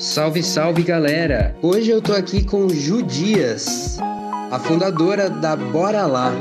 [0.00, 1.54] Salve, salve galera!
[1.60, 3.98] Hoje eu tô aqui com Ju Dias,
[4.50, 6.32] a fundadora da Bora Lá.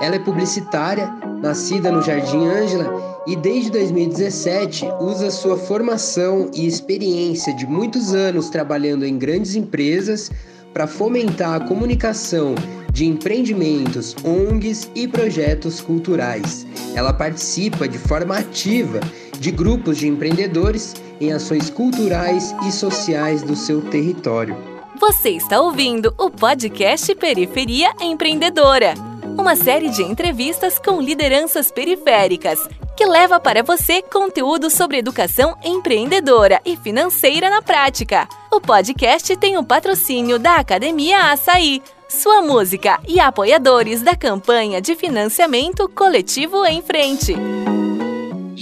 [0.00, 1.12] Ela é publicitária,
[1.42, 8.48] nascida no Jardim Ângela e desde 2017 usa sua formação e experiência de muitos anos
[8.48, 10.30] trabalhando em grandes empresas
[10.72, 12.54] para fomentar a comunicação
[12.92, 16.64] de empreendimentos, ONGs e projetos culturais.
[16.94, 19.00] Ela participa de forma ativa
[19.40, 24.54] de grupos de empreendedores em ações culturais e sociais do seu território.
[25.00, 28.92] Você está ouvindo o podcast Periferia Empreendedora,
[29.38, 32.58] uma série de entrevistas com lideranças periféricas
[32.94, 38.28] que leva para você conteúdo sobre educação empreendedora e financeira na prática.
[38.52, 44.94] O podcast tem o patrocínio da Academia Açaí, sua música e apoiadores da campanha de
[44.94, 47.34] financiamento coletivo em frente.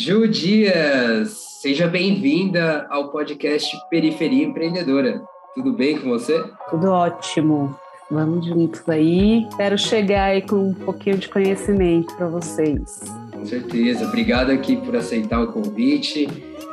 [0.00, 1.30] Ju Dias,
[1.60, 5.20] seja bem-vinda ao podcast Periferia Empreendedora.
[5.56, 6.40] Tudo bem com você?
[6.70, 7.76] Tudo ótimo.
[8.08, 9.48] Vamos juntos aí.
[9.48, 13.02] Espero chegar aí com um pouquinho de conhecimento para vocês.
[13.32, 14.06] Com certeza.
[14.06, 16.28] Obrigado aqui por aceitar o convite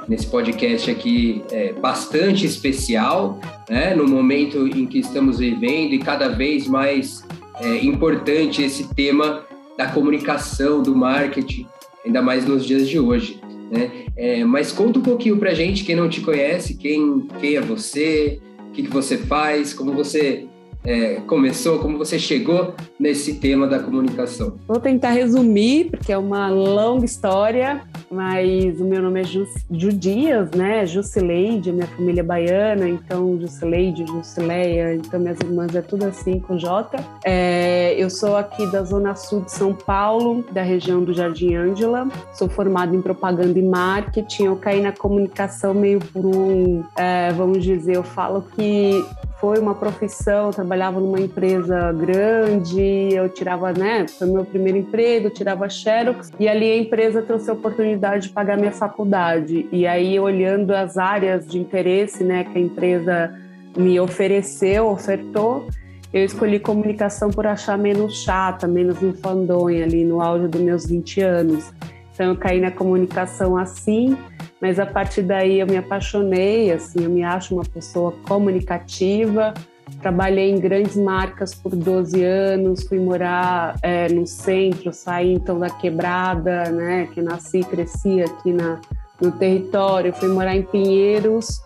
[0.07, 3.95] nesse podcast aqui é bastante especial, né?
[3.95, 7.25] No momento em que estamos vivendo e cada vez mais
[7.59, 9.43] é, importante esse tema
[9.75, 11.67] da comunicação, do marketing,
[12.05, 13.39] ainda mais nos dias de hoje.
[13.71, 14.05] Né?
[14.15, 18.39] É, mas conta um pouquinho para gente, quem não te conhece, quem, quem é você,
[18.69, 20.45] o que, que você faz, como você
[20.86, 24.58] é, começou, como você chegou nesse tema da comunicação?
[24.67, 29.23] Vou tentar resumir, porque é uma longa história, mas o meu nome é
[29.72, 30.86] Judias, né?
[30.86, 36.58] Jusileide, minha família é baiana, então Jusileide, Jusileia, então minhas irmãs é tudo assim com
[36.58, 37.03] J.
[37.25, 42.08] É, eu sou aqui da Zona Sul de São Paulo, da região do Jardim Ângela,
[42.33, 47.63] sou formada em propaganda e marketing, eu caí na comunicação meio por um, é, vamos
[47.63, 49.03] dizer, eu falo que
[49.45, 55.69] foi uma profissão, trabalhava numa empresa grande, eu tirava, né, foi meu primeiro emprego, tirava
[55.69, 59.67] xerox, e ali a empresa trouxe a oportunidade de pagar minha faculdade.
[59.72, 63.39] E aí, olhando as áreas de interesse, né, que a empresa
[63.78, 65.67] me ofereceu, ofertou,
[66.12, 71.22] eu escolhi comunicação por achar menos chata, menos infandonha ali no auge dos meus 20
[71.22, 71.72] anos.
[72.15, 74.17] Então eu caí na comunicação assim,
[74.61, 79.53] mas a partir daí eu me apaixonei, assim, eu me acho uma pessoa comunicativa.
[80.01, 85.69] Trabalhei em grandes marcas por 12 anos, fui morar é, no centro, saí então da
[85.69, 88.79] quebrada, né, que nasci e cresci aqui na,
[89.21, 91.61] no território, fui morar em Pinheiros,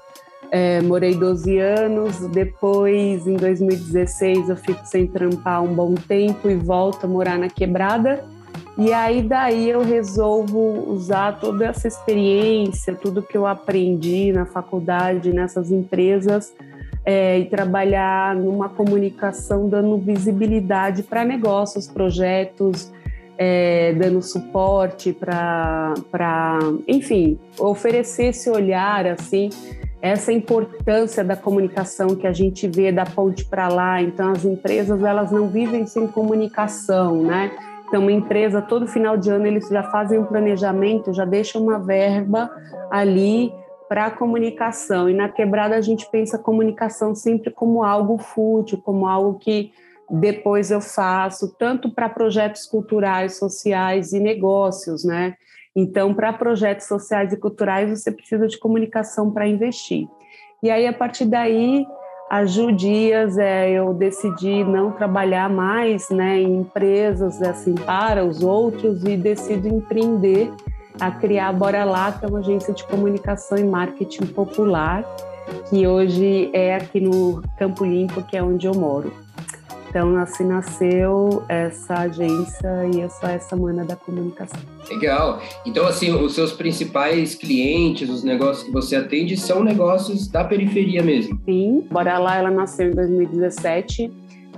[0.52, 6.56] é, morei 12 anos, depois em 2016 eu fico sem trampar um bom tempo e
[6.56, 8.26] volto a morar na quebrada
[8.80, 15.34] e aí daí eu resolvo usar toda essa experiência, tudo que eu aprendi na faculdade,
[15.34, 16.54] nessas empresas,
[17.06, 22.90] é, e trabalhar numa comunicação dando visibilidade para negócios, projetos,
[23.38, 29.50] é, dando suporte para, enfim, oferecer esse olhar assim,
[30.02, 34.02] essa importância da comunicação que a gente vê da ponte para lá.
[34.02, 37.52] Então as empresas elas não vivem sem comunicação, né?
[37.90, 41.80] Então, uma empresa, todo final de ano, eles já fazem um planejamento, já deixam uma
[41.80, 42.50] verba
[42.92, 43.52] ali
[43.90, 45.10] para comunicação.
[45.10, 49.72] E na quebrada, a gente pensa comunicação sempre como algo fútil, como algo que
[50.08, 55.36] depois eu faço, tanto para projetos culturais, sociais e negócios, né?
[55.76, 60.08] Então, para projetos sociais e culturais, você precisa de comunicação para investir.
[60.62, 61.88] E aí, a partir daí,
[62.30, 68.44] a Ju Dias, é, eu decidi não trabalhar mais né, em empresas assim para os
[68.44, 70.52] outros e decido empreender
[71.00, 75.04] a criar a Bora Lá, que é uma agência de comunicação e marketing popular,
[75.70, 79.12] que hoje é aqui no Campo Limpo, que é onde eu moro.
[79.90, 84.60] Então, assim nasceu essa agência e eu sou essa mana da comunicação.
[84.88, 85.42] Legal.
[85.66, 91.02] Então, assim, os seus principais clientes, os negócios que você atende, são negócios da periferia
[91.02, 91.42] mesmo?
[91.44, 91.88] Sim.
[91.90, 94.12] Bora lá, ela nasceu em 2017.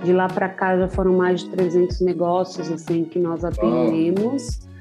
[0.04, 4.60] De lá para cá já foram mais de 300 negócios assim que nós atendemos.
[4.62, 4.72] Oh.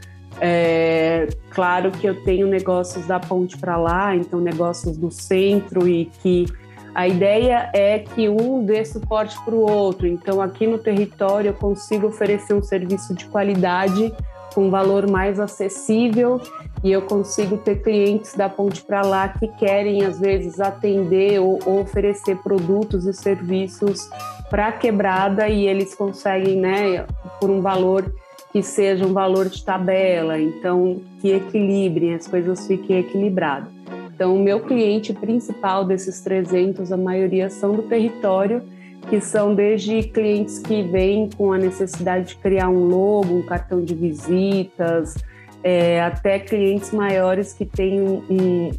[0.42, 6.06] É, claro que eu tenho negócios da ponte para lá, então negócios do centro e
[6.22, 6.46] que
[6.94, 10.08] a ideia é que um dê suporte para o outro.
[10.08, 14.14] Então, aqui no território, eu consigo oferecer um serviço de qualidade
[14.54, 16.42] com valor mais acessível
[16.84, 21.60] e eu consigo ter clientes da ponte para lá que querem, às vezes, atender ou,
[21.66, 24.10] ou oferecer produtos e serviços
[24.50, 27.06] para a quebrada e eles conseguem, né,
[27.40, 28.14] por um valor
[28.52, 33.81] que seja um valor de tabela, então que equilibrem, as coisas fiquem equilibradas.
[34.22, 38.62] Então, o meu cliente principal desses 300, a maioria são do território,
[39.10, 43.84] que são desde clientes que vêm com a necessidade de criar um logo, um cartão
[43.84, 45.16] de visitas,
[45.64, 48.22] é, até clientes maiores que têm um,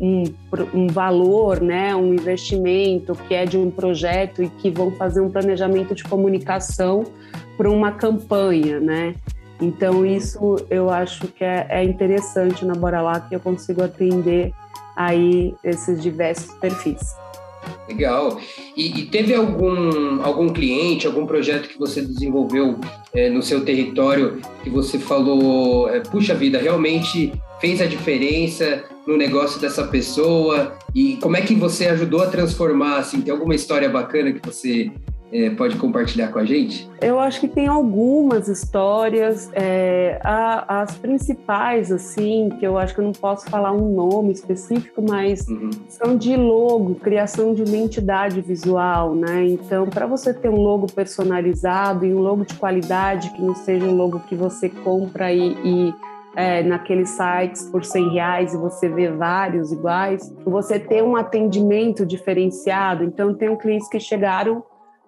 [0.00, 0.22] um,
[0.72, 5.28] um, valor, né, um investimento que é de um projeto e que vão fazer um
[5.28, 7.02] planejamento de comunicação
[7.56, 9.16] para uma campanha, né?
[9.60, 14.52] Então isso eu acho que é, é interessante na Bora Lá que eu consigo atender
[14.96, 17.00] aí esses diversos perfis.
[17.88, 18.40] Legal.
[18.76, 22.78] E, e, teve algum, algum cliente, algum projeto que você desenvolveu
[23.12, 29.16] é, no seu território que você falou, é, puxa vida, realmente fez a diferença no
[29.16, 30.76] negócio dessa pessoa?
[30.94, 32.98] E como é que você ajudou a transformar?
[32.98, 34.90] Assim, tem alguma história bacana que você
[35.32, 36.88] é, pode compartilhar com a gente?
[37.00, 43.00] Eu acho que tem algumas histórias, é, a, as principais, assim, que eu acho que
[43.00, 45.70] eu não posso falar um nome específico, mas uhum.
[45.88, 49.46] são de logo, criação de identidade visual, né?
[49.46, 53.86] Então, para você ter um logo personalizado e um logo de qualidade, que não seja
[53.86, 55.94] um logo que você compra e, e
[56.36, 62.04] é, naqueles sites por 100 reais e você vê vários iguais, você ter um atendimento
[62.04, 63.02] diferenciado.
[63.02, 64.62] Então, tem clientes que chegaram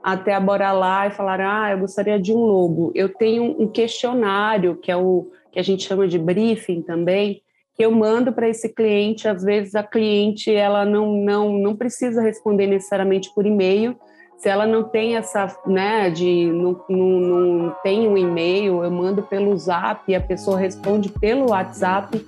[0.05, 2.93] até a Bora Lá e falaram: Ah, eu gostaria de um logo.
[2.95, 7.41] Eu tenho um questionário, que é o que a gente chama de briefing também,
[7.75, 9.27] que eu mando para esse cliente.
[9.27, 13.97] Às vezes a cliente ela não, não, não precisa responder necessariamente por e-mail.
[14.37, 19.23] Se ela não tem essa, né, de não, não, não tem um e-mail, eu mando
[19.23, 22.27] pelo Zap a pessoa responde pelo WhatsApp.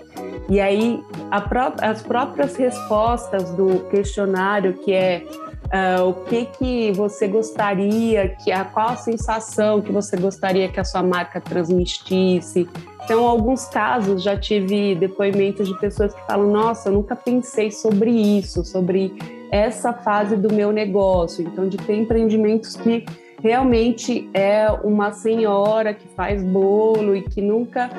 [0.49, 1.02] E aí
[1.49, 5.26] pró as próprias respostas do questionário, que é
[5.66, 10.78] Uh, o que que você gostaria, que a qual a sensação que você gostaria que
[10.78, 12.68] a sua marca transmitisse.
[13.04, 18.10] Então, alguns casos já tive depoimentos de pessoas que falam: "Nossa, eu nunca pensei sobre
[18.10, 19.14] isso, sobre
[19.50, 21.44] essa fase do meu negócio".
[21.44, 23.04] Então, de ter empreendimentos que
[23.42, 27.90] realmente é uma senhora que faz bolo e que nunca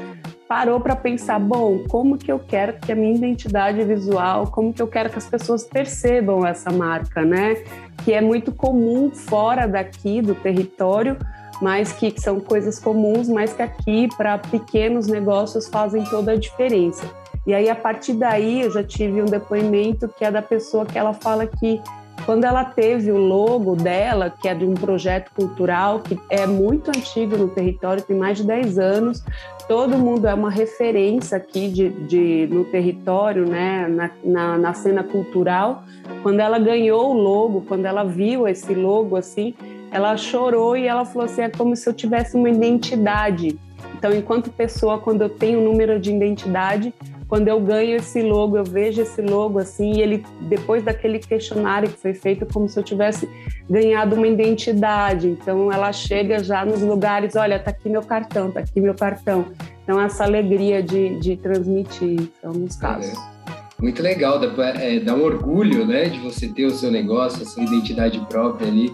[0.48, 4.82] parou para pensar, bom, como que eu quero que a minha identidade visual, como que
[4.82, 7.56] eu quero que as pessoas percebam essa marca, né?
[8.04, 11.18] Que é muito comum fora daqui do território,
[11.62, 17.06] mas que são coisas comuns, mas que aqui para pequenos negócios fazem toda a diferença.
[17.46, 20.98] E aí a partir daí eu já tive um depoimento que é da pessoa que
[20.98, 21.82] ela fala que
[22.26, 26.90] quando ela teve o logo dela, que é de um projeto cultural que é muito
[26.90, 29.24] antigo no território, tem mais de 10 anos,
[29.68, 35.04] todo mundo é uma referência aqui de, de no território, né, na, na, na, cena
[35.04, 35.84] cultural.
[36.24, 39.54] Quando ela ganhou o logo, quando ela viu esse logo assim,
[39.92, 43.60] ela chorou e ela falou assim: é como se eu tivesse uma identidade.
[43.98, 46.94] Então, enquanto pessoa, quando eu tenho um número de identidade,
[47.28, 51.98] quando eu ganho esse logo, eu vejo esse logo assim, ele, depois daquele questionário que
[51.98, 53.30] foi feito, como se eu tivesse
[53.70, 55.28] ganhado uma identidade.
[55.28, 59.46] Então, ela chega já nos lugares: olha, tá aqui meu cartão, tá aqui meu cartão.
[59.84, 63.14] Então, essa alegria de, de transmitir, são os casos.
[63.14, 63.38] É.
[63.80, 64.48] Muito legal, dá,
[64.82, 68.68] é, dá um orgulho, né, de você ter o seu negócio, a sua identidade própria
[68.68, 68.92] ali.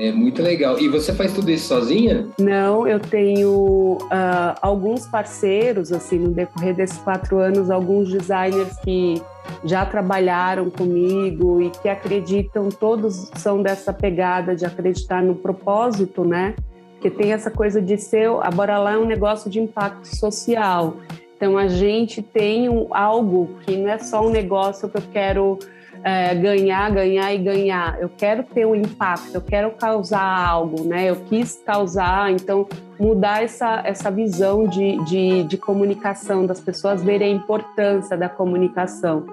[0.00, 0.78] É muito legal.
[0.78, 2.26] E você faz tudo isso sozinha?
[2.38, 9.20] Não, eu tenho uh, alguns parceiros, assim, no decorrer desses quatro anos, alguns designers que
[9.62, 16.54] já trabalharam comigo e que acreditam, todos são dessa pegada de acreditar no propósito, né?
[17.02, 20.96] Que tem essa coisa de ser, a Bora Lá é um negócio de impacto social.
[21.36, 25.58] Então a gente tem um, algo que não é só um negócio que eu quero
[26.02, 28.00] é, ganhar, ganhar e ganhar.
[28.00, 31.10] Eu quero ter um impacto, eu quero causar algo, né?
[31.10, 32.66] Eu quis causar, então
[32.98, 39.26] mudar essa, essa visão de, de, de comunicação, das pessoas verem a importância da comunicação.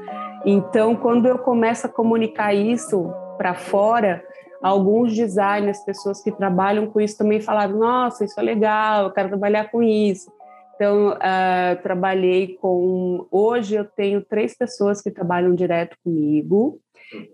[0.45, 4.23] Então, quando eu começo a comunicar isso para fora,
[4.61, 9.29] alguns designers, pessoas que trabalham com isso também falaram: Nossa, isso é legal, eu quero
[9.29, 10.31] trabalhar com isso.
[10.77, 13.25] Então, uh, trabalhei com.
[13.31, 16.79] Hoje eu tenho três pessoas que trabalham direto comigo,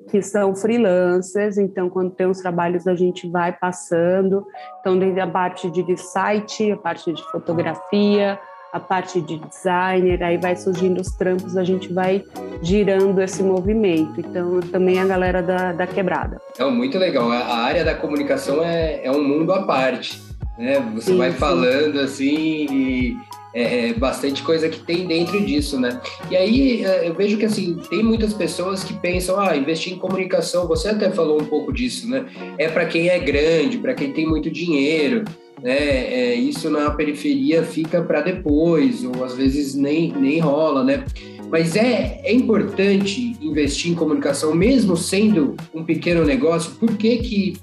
[0.10, 1.58] que são freelancers.
[1.58, 4.48] Então, quando tem os trabalhos, a gente vai passando.
[4.80, 8.40] Então, desde a parte de site, a parte de fotografia,
[8.72, 12.24] a parte de designer, aí vai surgindo os trampos, a gente vai
[12.62, 14.22] girando esse movimento.
[14.22, 16.42] Então, também a galera da, da quebrada.
[16.58, 17.30] É muito legal.
[17.30, 20.80] A área da comunicação é, é um mundo à parte né?
[20.96, 21.38] Você sim, vai sim.
[21.38, 23.18] falando assim e
[23.54, 26.02] é, é, bastante coisa que tem dentro disso, né?
[26.30, 29.98] E aí é, eu vejo que assim tem muitas pessoas que pensam, ah, investir em
[29.98, 30.68] comunicação.
[30.68, 32.26] Você até falou um pouco disso, né?
[32.58, 35.24] É para quem é grande, para quem tem muito dinheiro,
[35.62, 35.78] né?
[35.78, 41.06] É, isso na periferia fica para depois ou às vezes nem nem rola, né?
[41.54, 46.72] Mas é, é importante investir em comunicação, mesmo sendo um pequeno negócio?
[46.80, 47.54] Por que que,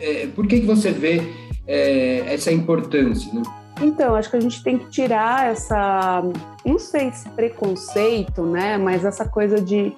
[0.00, 1.20] é, por que, que você vê
[1.66, 3.32] é, essa importância?
[3.32, 3.42] Né?
[3.80, 6.22] Então, acho que a gente tem que tirar essa,
[6.64, 8.78] não sei se preconceito, né?
[8.78, 9.92] Mas essa coisa de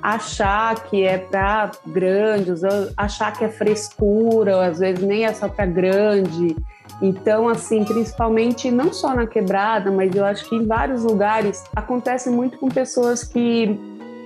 [0.00, 2.62] achar que é para grandes,
[2.96, 6.54] achar que é frescura, às vezes nem é só para grande.
[7.02, 12.30] Então, assim, principalmente não só na quebrada, mas eu acho que em vários lugares acontece
[12.30, 13.76] muito com pessoas que,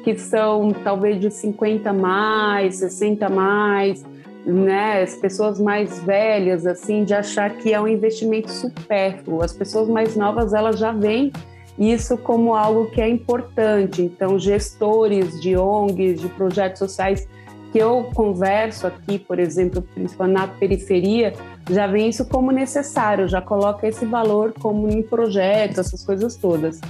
[0.05, 4.05] que são talvez de 50 mais, 60 mais,
[4.47, 9.43] né, as pessoas mais velhas, assim, de achar que é um investimento supérfluo.
[9.43, 11.33] As pessoas mais novas, elas já veem
[11.79, 14.03] isso como algo que é importante.
[14.03, 17.29] Então, gestores de ONGs, de projetos sociais
[17.71, 19.87] que eu converso aqui, por exemplo,
[20.21, 21.35] na periferia,
[21.71, 26.81] já vê isso como necessário, já coloca esse valor como em projeto, essas coisas todas.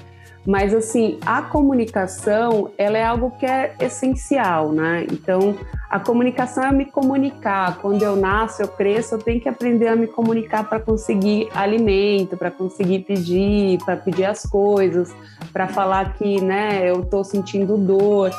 [0.49, 5.07] Mas assim, a comunicação, ela é algo que é essencial, né?
[5.13, 5.55] Então,
[5.91, 7.77] a comunicação é me comunicar.
[7.83, 12.35] Quando eu nasço, eu cresço, eu tenho que aprender a me comunicar para conseguir alimento,
[12.35, 15.15] para conseguir pedir, para pedir as coisas,
[15.53, 18.31] para falar que, né, eu estou sentindo dor.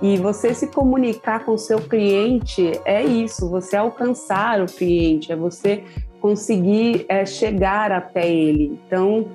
[0.00, 5.36] E você se comunicar com o seu cliente é isso, você alcançar o cliente, é
[5.36, 5.84] você
[6.18, 8.80] conseguir é, chegar até ele.
[8.86, 9.26] Então,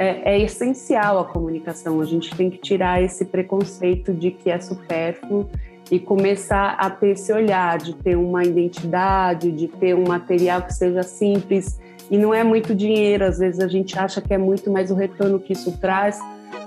[0.00, 2.00] é, é, essencial a comunicação.
[2.00, 5.46] A gente tem que tirar esse preconceito de que é supérfluo
[5.90, 10.72] e começar a ter esse olhar de ter uma identidade, de ter um material que
[10.72, 11.78] seja simples.
[12.10, 14.94] E não é muito dinheiro, às vezes a gente acha que é muito, mas o
[14.94, 16.18] retorno que isso traz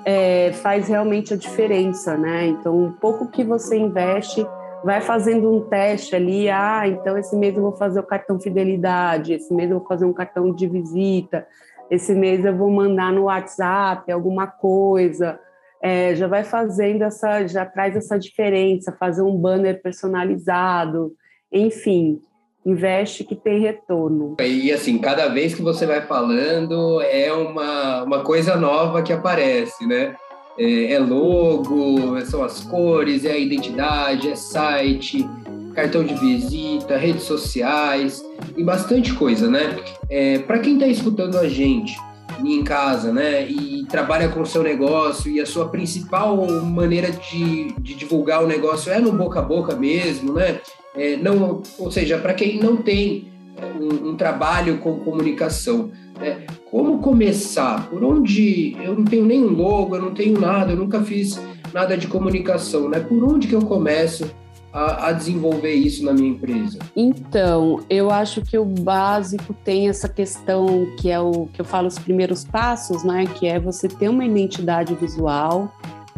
[0.06, 2.46] é, faz realmente a diferença, né?
[2.46, 4.46] Então, um pouco que você investe,
[4.84, 6.52] vai fazendo um teste ali.
[6.52, 10.06] Ah, então esse mês eu vou fazer o cartão fidelidade, esse mês eu vou fazer
[10.06, 11.48] um cartão de visita,
[11.94, 15.40] esse mês eu vou mandar no WhatsApp alguma coisa.
[15.82, 21.14] É, já vai fazendo essa, já traz essa diferença, fazer um banner personalizado,
[21.52, 22.20] enfim
[22.66, 24.38] investe que tem retorno.
[24.40, 29.86] E assim, cada vez que você vai falando, é uma, uma coisa nova que aparece,
[29.86, 30.16] né?
[30.58, 35.28] É, é logo, são as cores, é a identidade, é site,
[35.76, 38.24] cartão de visita, redes sociais
[38.56, 39.78] e bastante coisa, né?
[40.10, 41.96] É, Para quem está escutando a gente
[42.44, 47.74] em casa, né, e trabalha com o seu negócio e a sua principal maneira de,
[47.80, 50.60] de divulgar o negócio é no boca a boca mesmo, né?
[50.96, 53.32] É, não, ou seja, para quem não tem
[53.80, 56.46] um, um, trabalho com comunicação, né?
[56.70, 57.88] como começar?
[57.90, 58.76] Por onde?
[58.84, 61.40] Eu não tenho nenhum logo, eu não tenho nada, eu nunca fiz
[61.74, 63.00] nada de comunicação, né?
[63.00, 64.30] Por onde que eu começo
[64.74, 66.80] a, a, desenvolver isso na minha empresa?
[66.96, 71.88] Então, eu acho que o básico tem essa questão que é o que eu falo
[71.88, 73.26] os primeiros passos, né?
[73.26, 75.72] Que é você ter uma identidade visual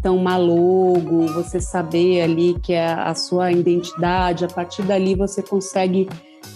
[0.05, 5.41] então, uma logo, você saber ali que é a sua identidade, a partir dali você
[5.41, 6.07] consegue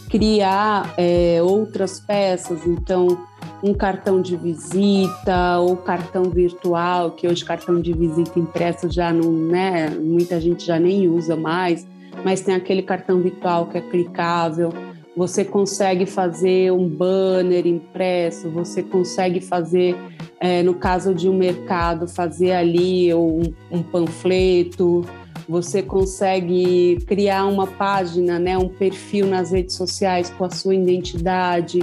[0.08, 3.18] criar é, outras peças, então
[3.64, 9.32] um cartão de visita ou cartão virtual, que hoje cartão de visita impresso já não,
[9.32, 11.86] né, muita gente já nem usa mais,
[12.24, 14.74] mas tem aquele cartão virtual que é clicável.
[15.16, 19.98] Você consegue fazer um banner impresso, você consegue fazer
[20.40, 25.04] é, no caso de um mercado, fazer ali um, um, panfleto,
[25.48, 31.80] você consegue criar uma página, né, um perfil nas redes sociais com a sua identidade,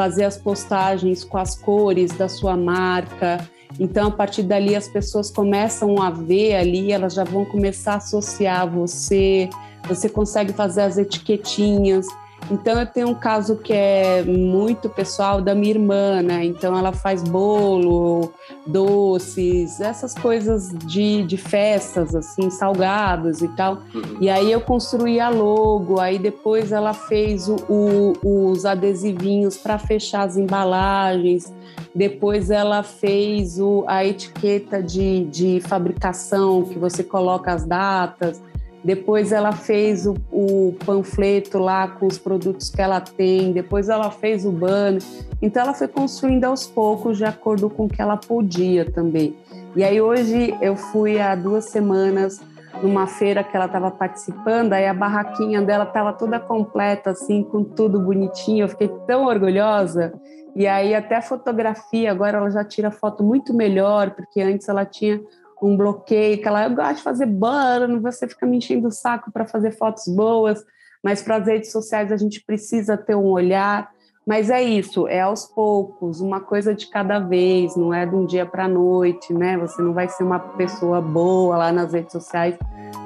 [0.00, 3.46] fazer as postagens com as cores da sua marca.
[3.78, 7.96] Então, a partir dali, as pessoas começam a ver ali, elas já vão começar a
[7.96, 9.50] associar você,
[9.86, 12.06] você consegue fazer as etiquetinhas.
[12.50, 16.44] Então eu tenho um caso que é muito pessoal da minha irmã, né?
[16.44, 18.32] Então ela faz bolo,
[18.66, 23.78] doces, essas coisas de, de festas, assim, salgados e tal.
[23.94, 24.18] Uhum.
[24.20, 29.78] E aí eu construí a logo, aí depois ela fez o, o, os adesivinhos para
[29.78, 31.52] fechar as embalagens.
[31.94, 38.40] Depois ela fez o, a etiqueta de, de fabricação, que você coloca as datas.
[38.82, 43.52] Depois ela fez o, o, panfleto lá com os produtos que ela tem.
[43.52, 45.02] Depois ela fez o banner.
[45.42, 49.36] Então ela foi construindo aos poucos de acordo com o que ela podia também.
[49.76, 52.40] E aí hoje eu fui há duas semanas
[52.82, 57.62] numa feira que ela estava participando, aí a barraquinha dela estava toda completa, assim, com
[57.62, 58.64] tudo bonitinho.
[58.64, 60.12] Eu fiquei tão orgulhosa.
[60.56, 64.84] E aí até a fotografia, agora ela já tira foto muito melhor, porque antes ela
[64.84, 65.20] tinha
[65.62, 69.30] um bloqueio, que ela, eu gosto de fazer banner, você fica me enchendo o saco
[69.30, 70.64] para fazer fotos boas,
[71.02, 73.90] mas para as redes sociais a gente precisa ter um olhar.
[74.26, 78.26] Mas é isso, é aos poucos, uma coisa de cada vez, não é de um
[78.26, 79.56] dia para a noite, né?
[79.58, 82.56] Você não vai ser uma pessoa boa lá nas redes sociais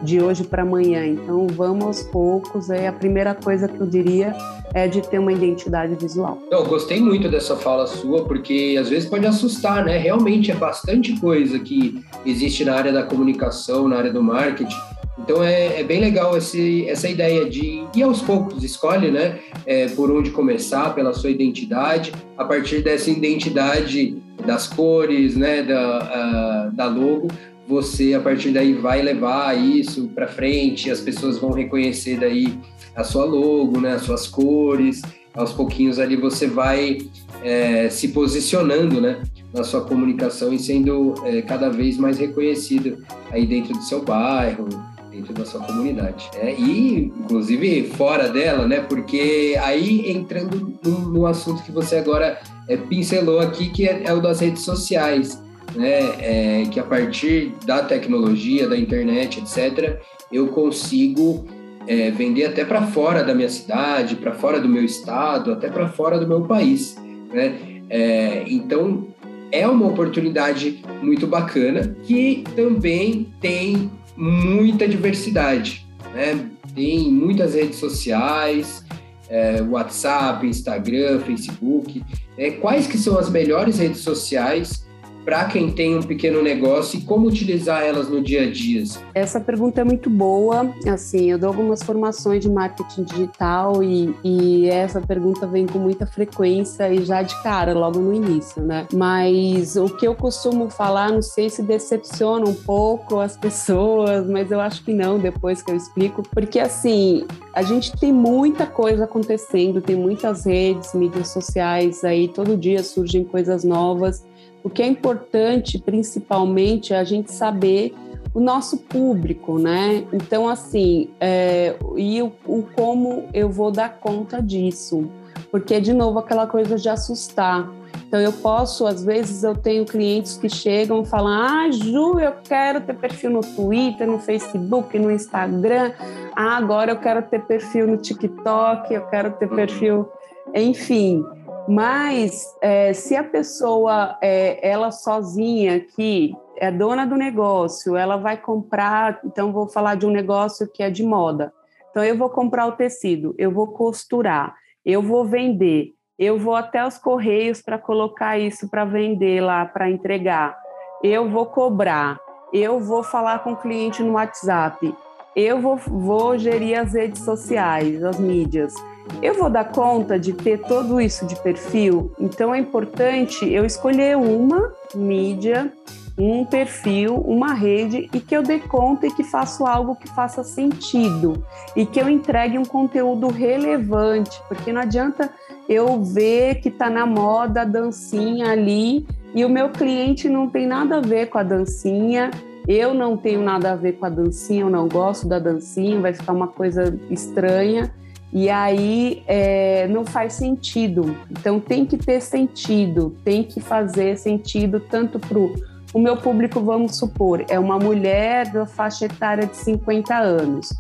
[0.03, 1.07] de hoje para amanhã.
[1.07, 2.71] Então, vamos aos poucos.
[2.71, 4.35] Aí a primeira coisa que eu diria
[4.75, 6.39] é de ter uma identidade visual.
[6.51, 9.97] Eu gostei muito dessa fala sua, porque às vezes pode assustar, né?
[9.97, 14.77] Realmente é bastante coisa que existe na área da comunicação, na área do marketing.
[15.19, 19.87] Então é, é bem legal esse, essa ideia de ir aos poucos, escolhe né, é,
[19.89, 26.87] por onde começar, pela sua identidade, a partir dessa identidade das cores, né, da, da
[26.87, 27.29] logo,
[27.67, 32.59] você a partir daí vai levar isso para frente, as pessoas vão reconhecer daí
[32.95, 35.03] a sua logo, né, as suas cores,
[35.35, 36.99] aos pouquinhos ali você vai
[37.43, 43.47] é, se posicionando, né, na sua comunicação e sendo é, cada vez mais reconhecido aí
[43.47, 44.69] dentro do seu bairro,
[45.15, 46.29] dentro da sua comunidade.
[46.35, 46.55] Né?
[46.59, 48.81] E, inclusive, fora dela, né?
[48.81, 54.13] Porque aí entrando no, no assunto que você agora é, pincelou aqui, que é, é,
[54.13, 55.41] o das redes sociais,
[55.75, 56.01] né?
[56.21, 60.01] É, que a partir da tecnologia, da internet, etc.,
[60.33, 61.47] eu consigo
[61.87, 65.89] é, vender até para fora da minha cidade, para fora do meu estado, até para
[65.89, 66.97] fora do meu país,
[67.33, 67.55] né?
[67.91, 69.09] É, então,
[69.53, 76.49] é uma oportunidade muito bacana que também tem muita diversidade, né?
[76.75, 78.85] Tem muitas redes sociais,
[79.29, 82.03] é, WhatsApp, Instagram, Facebook.
[82.37, 84.84] É, quais que são as melhores redes sociais
[85.25, 88.85] para quem tem um pequeno negócio e como utilizar elas no dia a dia?
[89.15, 90.71] Essa pergunta é muito boa.
[90.87, 96.07] Assim, eu dou algumas formações de marketing digital e, e essa pergunta vem com muita
[96.07, 98.87] frequência e já de cara, logo no início, né?
[98.93, 104.51] Mas o que eu costumo falar, não sei se decepciona um pouco as pessoas, mas
[104.51, 109.05] eu acho que não, depois que eu explico, porque assim, a gente tem muita coisa
[109.05, 114.25] acontecendo, tem muitas redes, mídias sociais aí, todo dia surgem coisas novas.
[114.65, 117.95] O que é importante, principalmente, é a gente saber
[118.33, 120.05] o nosso público, né?
[120.11, 125.09] Então, assim, é, e o, o, como eu vou dar conta disso,
[125.51, 127.71] porque de novo aquela coisa de assustar.
[128.09, 132.33] Então, eu posso, às vezes, eu tenho clientes que chegam e falam: Ah, Ju, eu
[132.43, 135.93] quero ter perfil no Twitter, no Facebook, no Instagram.
[136.35, 140.09] Ah, agora eu quero ter perfil no TikTok, eu quero ter perfil,
[140.55, 141.23] enfim.
[141.67, 148.37] Mas é, se a pessoa, é, ela sozinha que é dona do negócio, ela vai
[148.37, 151.53] comprar, então vou falar de um negócio que é de moda.
[151.91, 156.87] Então eu vou comprar o tecido, eu vou costurar, eu vou vender, eu vou até
[156.87, 160.57] os correios para colocar isso para vender lá, para entregar.
[161.03, 162.19] Eu vou cobrar,
[162.53, 164.95] eu vou falar com o cliente no WhatsApp,
[165.35, 168.75] eu vou, vou gerir as redes sociais, as mídias
[169.23, 172.13] eu vou dar conta de ter tudo isso de perfil?
[172.19, 175.73] Então é importante eu escolher uma mídia,
[176.19, 180.45] um perfil, uma rede e que eu dê conta e que faça algo que faça
[180.45, 185.31] sentido e que eu entregue um conteúdo relevante, porque não adianta
[185.69, 190.67] eu ver que está na moda a dancinha ali e o meu cliente não tem
[190.67, 192.31] nada a ver com a dancinha.
[192.67, 196.15] Eu não tenho nada a ver com a dancinha, eu não gosto da dancinha, vai
[196.15, 197.93] ficar uma coisa estranha.
[198.35, 201.17] E aí é, não faz sentido.
[201.31, 206.97] Então tem que ter sentido, tem que fazer sentido tanto para o meu público, vamos
[206.97, 210.71] supor, é uma mulher da faixa etária de 50 anos.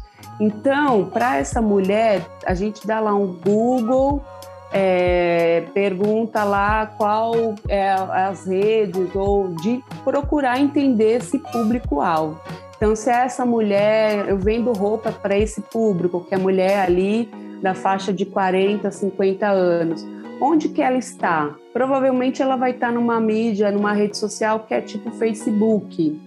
[0.41, 4.21] Então, para essa mulher, a gente dá lá um Google,
[4.73, 12.41] é, pergunta lá qual é as redes, ou de procurar entender esse público-alvo.
[12.85, 17.31] Então, se é essa mulher, eu vendo roupa para esse público, que é mulher ali
[17.63, 20.07] da faixa de 40, 50 anos.
[20.39, 21.55] Onde que ela está?
[21.73, 26.21] Provavelmente ela vai estar numa mídia, numa rede social que é tipo Facebook.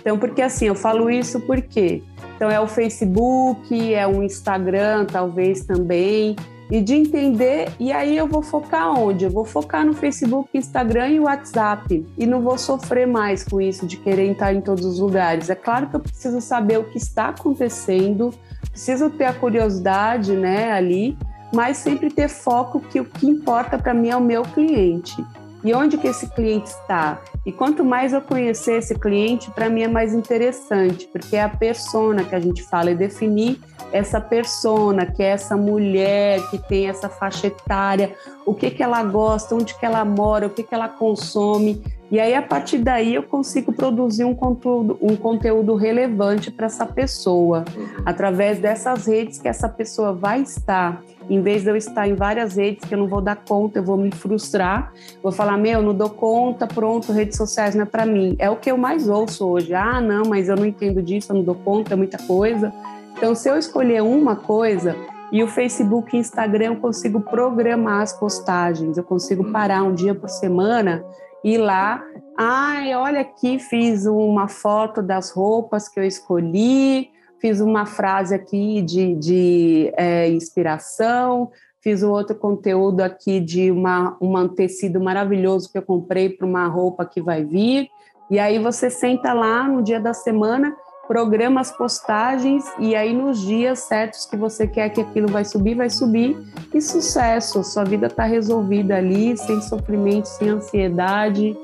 [0.00, 2.02] Então, porque assim, eu falo isso porque
[2.36, 6.36] então é o Facebook, é o Instagram, talvez também,
[6.70, 9.24] e de entender, e aí eu vou focar onde?
[9.24, 13.86] Eu vou focar no Facebook, Instagram e WhatsApp, e não vou sofrer mais com isso
[13.86, 15.48] de querer estar em todos os lugares.
[15.48, 18.34] É claro que eu preciso saber o que está acontecendo,
[18.70, 21.16] preciso ter a curiosidade, né, ali,
[21.54, 25.24] mas sempre ter foco que o que importa para mim é o meu cliente.
[25.64, 27.20] E onde que esse cliente está?
[27.48, 31.48] E quanto mais eu conhecer esse cliente, para mim é mais interessante, porque é a
[31.48, 33.58] persona que a gente fala, é definir
[33.90, 39.02] essa persona, que é essa mulher que tem essa faixa etária, o que que ela
[39.02, 41.82] gosta, onde que ela mora, o que que ela consome.
[42.10, 46.86] E aí, a partir daí, eu consigo produzir um conteúdo, um conteúdo relevante para essa
[46.86, 47.66] pessoa,
[48.04, 51.02] através dessas redes que essa pessoa vai estar.
[51.28, 53.82] Em vez de eu estar em várias redes que eu não vou dar conta, eu
[53.82, 54.90] vou me frustrar,
[55.22, 58.34] vou falar, meu, não dou conta, pronto, redes sociais não é para mim.
[58.38, 59.74] É o que eu mais ouço hoje.
[59.74, 62.72] Ah, não, mas eu não entendo disso, eu não dou conta, é muita coisa.
[63.14, 64.96] Então, se eu escolher uma coisa,
[65.30, 70.14] e o Facebook e Instagram eu consigo programar as postagens, eu consigo parar um dia
[70.14, 71.04] por semana
[71.44, 72.02] ir lá,
[72.36, 78.82] ai, olha aqui, fiz uma foto das roupas que eu escolhi, fiz uma frase aqui
[78.82, 81.50] de, de é, inspiração,
[81.82, 86.66] fiz um outro conteúdo aqui de uma, um tecido maravilhoso que eu comprei para uma
[86.66, 87.88] roupa que vai vir.
[88.30, 90.76] E aí você senta lá no dia da semana
[91.08, 95.74] programa as postagens e aí nos dias certos que você quer que aquilo vai subir,
[95.74, 96.36] vai subir
[96.72, 97.64] e sucesso.
[97.64, 101.56] Sua vida está resolvida ali, sem sofrimento, sem ansiedade,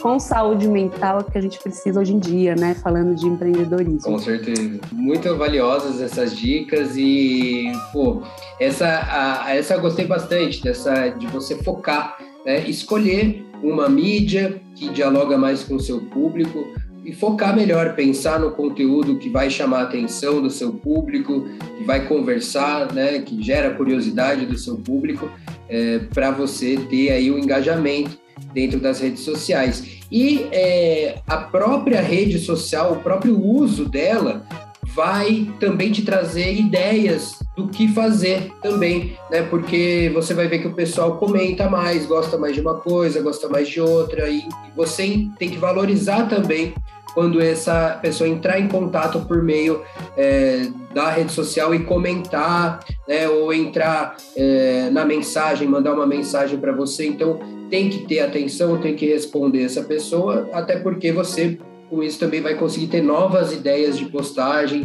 [0.00, 2.74] com saúde mental que a gente precisa hoje em dia, né?
[2.74, 4.02] Falando de empreendedorismo.
[4.02, 4.80] Com certeza.
[4.92, 8.22] Muito valiosas essas dicas e, pô,
[8.60, 12.68] essa, a, essa eu gostei bastante, dessa de você focar, né?
[12.68, 16.64] escolher uma mídia que dialoga mais com o seu público,
[17.04, 21.84] e focar melhor, pensar no conteúdo que vai chamar a atenção do seu público, que
[21.84, 25.30] vai conversar, né, que gera curiosidade do seu público,
[25.68, 28.18] é, para você ter aí o engajamento
[28.54, 30.00] dentro das redes sociais.
[30.10, 34.46] E é, a própria rede social, o próprio uso dela,
[34.94, 39.42] vai também te trazer ideias do que fazer também, né?
[39.42, 43.48] Porque você vai ver que o pessoal comenta mais, gosta mais de uma coisa, gosta
[43.48, 44.42] mais de outra, e
[44.74, 46.74] você tem que valorizar também
[47.14, 49.82] quando essa pessoa entrar em contato por meio
[50.16, 56.58] é, da rede social e comentar, né, ou entrar é, na mensagem, mandar uma mensagem
[56.58, 57.06] para você.
[57.06, 57.38] Então,
[57.70, 62.40] tem que ter atenção, tem que responder essa pessoa, até porque você, com isso, também
[62.40, 64.84] vai conseguir ter novas ideias de postagem.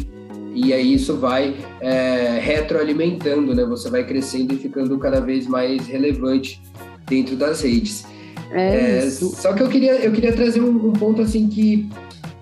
[0.57, 3.63] E aí isso vai é, retroalimentando, né?
[3.65, 6.59] Você vai crescendo e ficando cada vez mais relevante
[7.05, 8.05] dentro das redes.
[8.51, 11.87] É, é só que eu queria, eu queria trazer um, um ponto assim que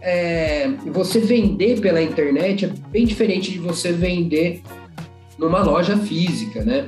[0.01, 4.61] é, você vender pela internet é bem diferente de você vender
[5.37, 6.87] numa loja física, né?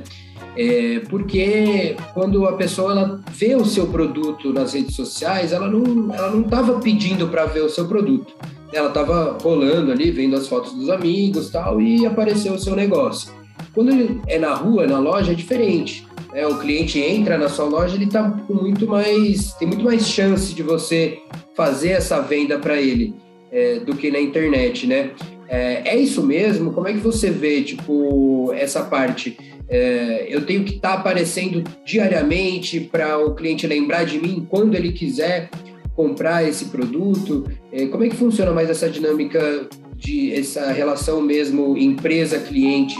[0.56, 6.14] É, porque quando a pessoa ela vê o seu produto nas redes sociais, ela não
[6.14, 8.32] ela não estava pedindo para ver o seu produto.
[8.72, 13.32] Ela estava rolando ali, vendo as fotos dos amigos, tal, e apareceu o seu negócio.
[13.74, 16.06] Quando é na rua, na loja, é diferente.
[16.32, 16.46] Né?
[16.46, 20.54] O cliente entra na sua loja, ele tá com muito mais tem muito mais chance
[20.54, 21.18] de você
[21.54, 23.14] fazer essa venda para ele
[23.50, 25.10] é, do que na internet, né?
[25.48, 26.72] É, é, isso mesmo?
[26.72, 29.36] Como é que você vê, tipo, essa parte?
[29.68, 34.74] É, eu tenho que estar tá aparecendo diariamente para o cliente lembrar de mim quando
[34.74, 35.50] ele quiser
[35.98, 37.44] comprar esse produto?
[37.72, 42.96] É, como é que funciona mais essa dinâmica de essa relação mesmo empresa-cliente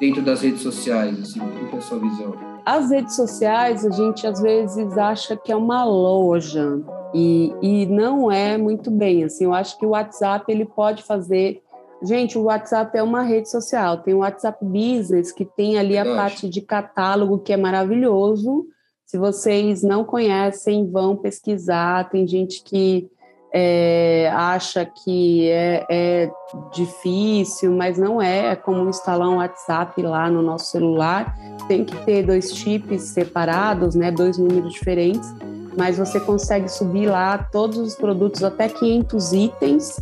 [0.00, 1.16] dentro das redes sociais?
[1.20, 2.34] Assim, qual é a sua visão?
[2.66, 6.80] As redes sociais, a gente às vezes acha que é uma loja,
[7.14, 11.62] e, e não é muito bem, assim, eu acho que o WhatsApp ele pode fazer
[12.02, 13.98] Gente, o WhatsApp é uma rede social.
[13.98, 18.64] Tem o WhatsApp Business, que tem ali a parte de catálogo, que é maravilhoso.
[19.10, 22.08] Se vocês não conhecem, vão pesquisar.
[22.10, 23.10] Tem gente que
[23.52, 26.30] é, acha que é, é,
[26.72, 28.52] difícil, mas não é.
[28.52, 31.36] É como instalar um WhatsApp lá no nosso celular.
[31.66, 34.12] Tem que ter dois chips separados, né?
[34.12, 35.28] Dois números diferentes
[35.76, 40.00] mas você consegue subir lá todos os produtos, até 500 itens,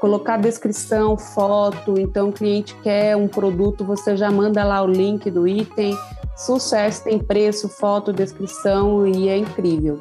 [0.00, 1.98] colocar descrição, foto.
[1.98, 5.94] Então, o cliente quer um produto, você já manda lá o link do item.
[6.38, 10.00] Sucesso, tem preço, foto, descrição e é incrível.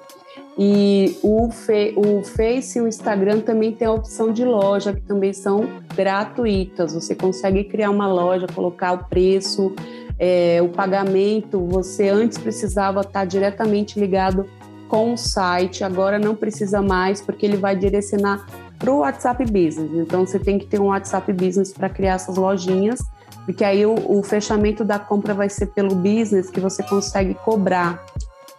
[0.56, 5.02] E o, Fe, o Face e o Instagram também tem a opção de loja, que
[5.02, 6.93] também são gratuitas.
[6.93, 9.73] Você consegue criar uma loja, colocar o preço,
[10.19, 11.60] é, o pagamento.
[11.67, 14.45] Você antes precisava estar diretamente ligado
[14.88, 18.45] com o site, agora não precisa mais, porque ele vai direcionar
[18.78, 19.91] para o WhatsApp Business.
[19.93, 23.00] Então, você tem que ter um WhatsApp Business para criar essas lojinhas,
[23.47, 28.03] porque aí o, o, fechamento da compra vai ser pelo business que você consegue cobrar.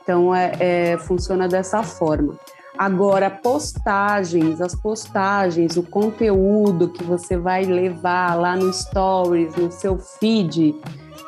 [0.03, 2.39] Então, é, é, funciona dessa forma.
[2.79, 9.99] Agora, postagens, as postagens, o conteúdo que você vai levar lá no Stories, no seu
[9.99, 10.75] feed,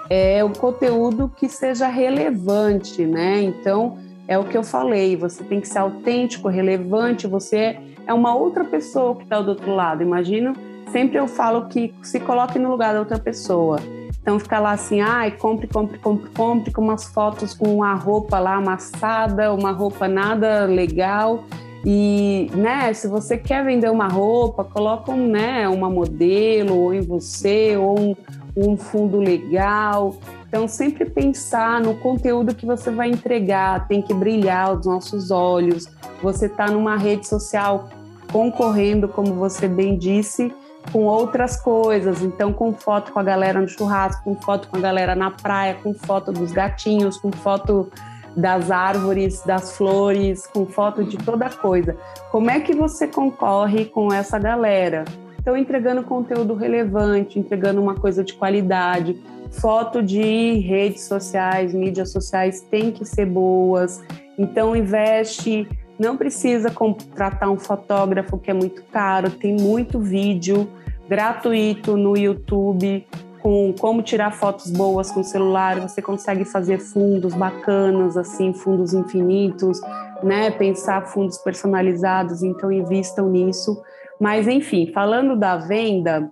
[0.08, 3.42] é o conteúdo que seja relevante, né?
[3.42, 8.34] Então, é o que eu falei, você tem que ser autêntico, relevante, você é uma
[8.34, 10.02] outra pessoa que está do outro lado.
[10.02, 10.54] Imagino,
[10.92, 13.80] sempre eu falo que se coloque no lugar da outra pessoa.
[14.22, 18.38] Então fica lá assim, ai, compre, compre, compre, compre, com umas fotos com uma roupa
[18.38, 21.44] lá amassada, uma roupa nada legal.
[21.84, 27.00] E, né, se você quer vender uma roupa, coloca um, né, uma modelo ou em
[27.00, 28.16] você, ou um,
[28.54, 30.14] um fundo legal.
[30.46, 35.88] Então, sempre pensar no conteúdo que você vai entregar, tem que brilhar os nossos olhos.
[36.22, 37.88] Você está numa rede social
[38.30, 40.52] concorrendo, como você bem disse,
[40.92, 42.22] com outras coisas.
[42.22, 45.76] Então, com foto com a galera no churrasco, com foto com a galera na praia,
[45.82, 47.90] com foto dos gatinhos, com foto
[48.36, 51.96] das árvores, das flores, com foto de toda coisa.
[52.30, 55.04] Como é que você concorre com essa galera?
[55.38, 59.16] Então, entregando conteúdo relevante, entregando uma coisa de qualidade.
[59.50, 64.02] Foto de redes sociais, mídias sociais tem que ser boas.
[64.38, 65.66] Então, investe.
[66.00, 70.66] Não precisa contratar um fotógrafo que é muito caro, tem muito vídeo
[71.06, 73.06] gratuito no YouTube
[73.42, 78.94] com como tirar fotos boas com o celular, você consegue fazer fundos bacanas, assim, fundos
[78.94, 79.78] infinitos,
[80.22, 80.50] né?
[80.50, 83.78] Pensar fundos personalizados, então invistam nisso.
[84.18, 86.30] Mas enfim, falando da venda,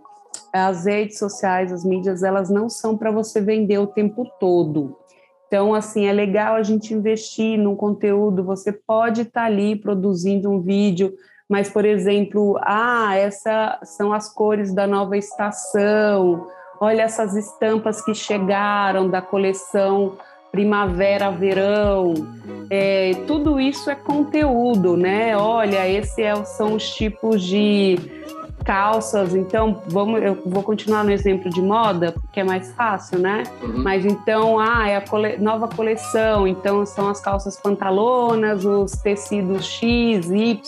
[0.51, 4.97] as redes sociais, as mídias, elas não são para você vender o tempo todo.
[5.49, 8.45] Então, assim, é legal a gente investir num conteúdo.
[8.45, 11.15] Você pode estar tá ali produzindo um vídeo,
[11.49, 16.47] mas, por exemplo, ah, essas são as cores da nova estação,
[16.79, 20.19] olha essas estampas que chegaram da coleção
[20.53, 22.15] primavera-verão,
[22.71, 25.37] é, tudo isso é conteúdo, né?
[25.37, 27.99] Olha, esses é, são os tipos de
[28.65, 33.45] calças, então vamos, eu vou continuar no exemplo de moda, porque é mais fácil, né?
[33.63, 33.83] Uhum.
[33.83, 39.67] Mas então, ah, é a cole, nova coleção, então são as calças pantalonas, os tecidos
[39.67, 40.59] X, Y.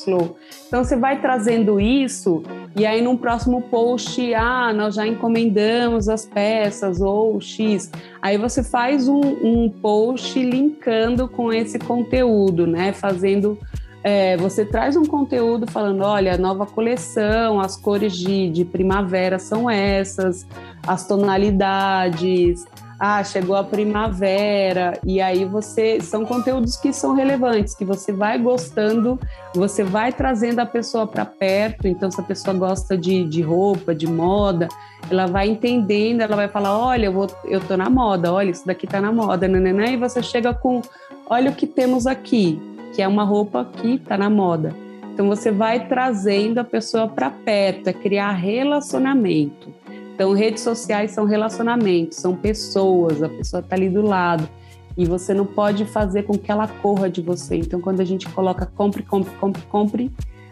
[0.67, 2.43] Então você vai trazendo isso
[2.77, 7.91] e aí num próximo post, ah, nós já encomendamos as peças ou X.
[8.23, 12.93] Aí você faz um, um post linkando com esse conteúdo, né?
[12.93, 13.59] Fazendo
[14.03, 19.69] é, você traz um conteúdo falando, olha, nova coleção, as cores de, de primavera são
[19.69, 20.47] essas,
[20.87, 22.65] as tonalidades,
[22.99, 28.39] ah, chegou a primavera, e aí você são conteúdos que são relevantes, que você vai
[28.39, 29.19] gostando,
[29.55, 31.89] você vai trazendo a pessoa para perto.
[31.89, 34.69] Então, se a pessoa gosta de, de roupa, de moda,
[35.11, 38.67] ela vai entendendo, ela vai falar: olha, eu, vou, eu tô na moda, olha, isso
[38.67, 39.93] daqui tá na moda, né?
[39.93, 40.83] E você chega com:
[41.27, 42.61] olha o que temos aqui
[42.93, 44.75] que é uma roupa que está na moda.
[45.13, 49.73] Então você vai trazendo a pessoa para perto, é criar relacionamento.
[50.15, 54.49] Então redes sociais são relacionamentos, são pessoas, a pessoa está ali do lado
[54.97, 57.57] e você não pode fazer com que ela corra de você.
[57.57, 60.11] Então quando a gente coloca compre, compre, compre, compre,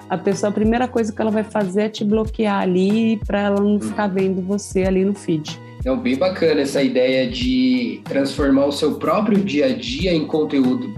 [0.08, 3.60] a pessoa a primeira coisa que ela vai fazer é te bloquear ali para ela
[3.60, 5.58] não ficar vendo você ali no feed.
[5.80, 10.92] Então, bem bacana essa ideia de transformar o seu próprio dia a dia em conteúdo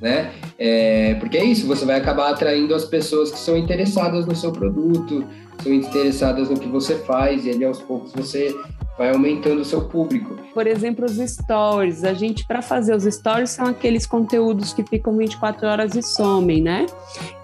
[0.00, 0.32] né?
[0.58, 4.52] É, porque é isso, você vai acabar atraindo as pessoas que são interessadas no seu
[4.52, 5.24] produto,
[5.62, 8.54] são interessadas no que você faz, e ali aos poucos você
[8.96, 10.36] vai aumentando o seu público.
[10.52, 12.02] Por exemplo, os stories.
[12.02, 16.60] A gente, para fazer os stories, são aqueles conteúdos que ficam 24 horas e somem,
[16.60, 16.86] né?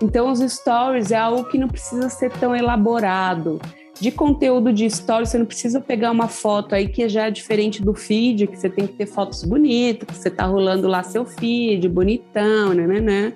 [0.02, 3.60] Então, os stories é algo que não precisa ser tão elaborado
[4.04, 7.82] de conteúdo de stories, você não precisa pegar uma foto aí que já é diferente
[7.82, 11.24] do feed, que você tem que ter fotos bonitas, que você tá rolando lá seu
[11.24, 13.32] feed, bonitão, né, né, né.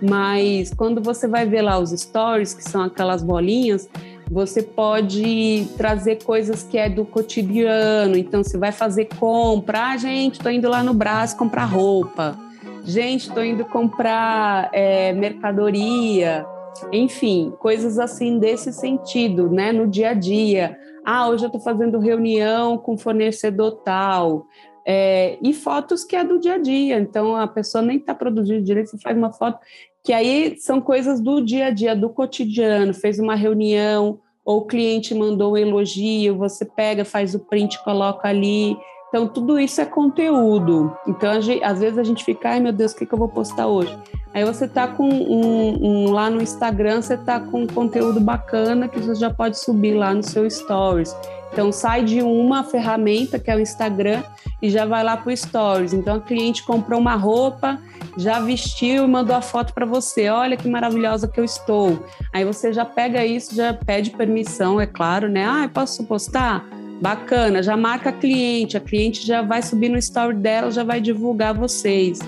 [0.00, 3.90] Mas quando você vai ver lá os stories, que são aquelas bolinhas,
[4.30, 8.16] você pode trazer coisas que é do cotidiano.
[8.16, 9.90] Então, você vai fazer compra.
[9.90, 12.38] Ah, gente, tô indo lá no Brás comprar roupa.
[12.84, 16.46] Gente, tô indo comprar é, mercadoria
[16.92, 20.78] enfim, coisas assim desse sentido, né, no dia a dia.
[21.04, 24.46] Ah, hoje eu estou fazendo reunião com fornecedor tal.
[24.88, 26.98] É, e fotos que é do dia a dia.
[26.98, 29.58] Então a pessoa nem está produzindo direito, você faz uma foto
[30.04, 32.94] que aí são coisas do dia a dia, do cotidiano.
[32.94, 38.28] Fez uma reunião, ou o cliente mandou um elogio, você pega, faz o print, coloca
[38.28, 38.76] ali.
[39.08, 40.96] Então, tudo isso é conteúdo.
[41.06, 43.28] Então, gente, às vezes a gente fica, ai meu Deus, o que, que eu vou
[43.28, 43.96] postar hoje?
[44.36, 48.86] Aí você tá com um, um, lá no Instagram, você tá com um conteúdo bacana
[48.86, 51.16] que você já pode subir lá no seu Stories.
[51.50, 54.22] Então sai de uma ferramenta que é o Instagram
[54.60, 55.94] e já vai lá para o Stories.
[55.94, 57.78] Então a cliente comprou uma roupa,
[58.18, 60.28] já vestiu e mandou a foto para você.
[60.28, 62.04] Olha que maravilhosa que eu estou.
[62.30, 65.46] Aí você já pega isso, já pede permissão, é claro, né?
[65.46, 66.62] Ah, posso postar?
[67.00, 71.00] Bacana, já marca a cliente, a cliente já vai subir no story dela, já vai
[71.00, 72.18] divulgar vocês.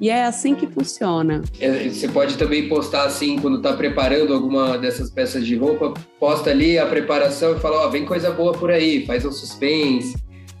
[0.00, 1.42] E é assim que funciona.
[1.58, 6.50] É, você pode também postar assim, quando está preparando alguma dessas peças de roupa, posta
[6.50, 10.14] ali a preparação e fala, ó, oh, vem coisa boa por aí, faz um suspense,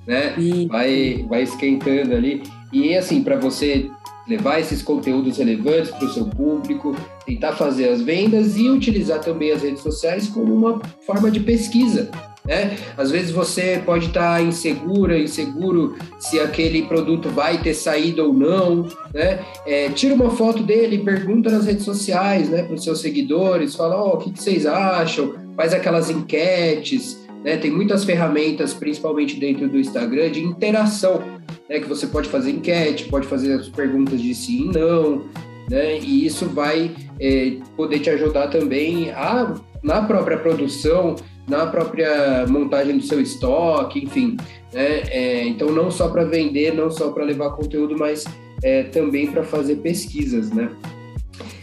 [0.06, 0.34] né?
[0.68, 2.42] Vai, vai esquentando ali.
[2.72, 3.90] E assim, para você
[4.26, 9.52] levar esses conteúdos relevantes para o seu público, tentar fazer as vendas e utilizar também
[9.52, 12.10] as redes sociais como uma forma de pesquisa.
[12.46, 12.76] Né?
[12.96, 18.88] Às vezes você pode estar insegura, inseguro se aquele produto vai ter saído ou não.
[19.12, 19.40] Né?
[19.66, 24.00] É, tira uma foto dele, pergunta nas redes sociais né, para os seus seguidores, fala
[24.00, 27.26] oh, o que, que vocês acham, faz aquelas enquetes.
[27.44, 27.56] Né?
[27.56, 31.22] Tem muitas ferramentas, principalmente dentro do Instagram, de interação,
[31.68, 31.80] né?
[31.80, 35.24] que você pode fazer enquete, pode fazer as perguntas de sim e não,
[35.68, 35.98] né?
[35.98, 41.16] e isso vai é, poder te ajudar também a, na própria produção
[41.48, 44.36] na própria montagem do seu estoque, enfim.
[44.72, 45.02] Né?
[45.10, 48.24] É, então, não só para vender, não só para levar conteúdo, mas
[48.62, 50.70] é, também para fazer pesquisas, né?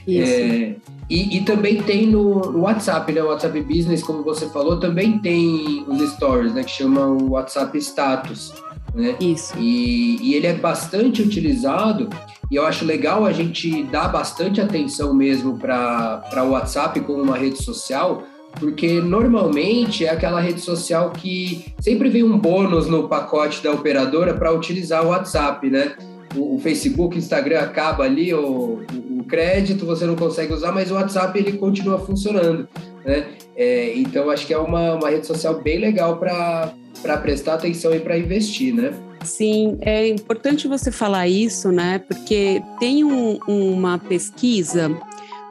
[0.08, 0.32] Isso.
[0.32, 0.76] É,
[1.10, 3.22] e, e, também tem no, no, WhatsApp, né?
[3.22, 6.63] O WhatsApp Business, como você falou, também tem os stories, né?
[6.63, 8.54] Que chama o WhatsApp Status,
[8.93, 9.15] né?
[9.19, 9.54] Isso.
[9.58, 12.10] E, e ele é bastante utilizado
[12.54, 17.36] e eu acho legal a gente dar bastante atenção mesmo para o WhatsApp como uma
[17.36, 18.24] rede social,
[18.60, 24.34] porque normalmente é aquela rede social que sempre vem um bônus no pacote da operadora
[24.34, 25.96] para utilizar o WhatsApp, né?
[26.36, 28.84] O, o Facebook, Instagram acaba ali o,
[29.20, 32.68] o, crédito, você não consegue usar, mas o WhatsApp ele continua funcionando,
[33.06, 33.26] né?
[33.56, 36.74] É, então acho que é uma, uma rede social bem legal para
[37.22, 38.94] prestar atenção e para investir, né?
[39.24, 42.00] Sim, é importante você falar isso, né?
[42.00, 44.92] Porque tem um, uma pesquisa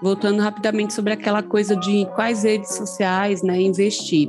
[0.02, 4.28] voltando rapidamente sobre aquela coisa de quais redes sociais né, investir.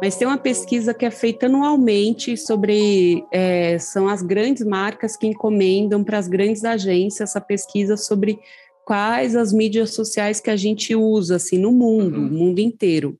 [0.00, 3.24] Mas tem uma pesquisa que é feita anualmente sobre.
[3.32, 8.38] É, são as grandes marcas que encomendam para as grandes agências essa pesquisa sobre
[8.84, 12.28] quais as mídias sociais que a gente usa assim no mundo, uhum.
[12.28, 13.18] mundo inteiro.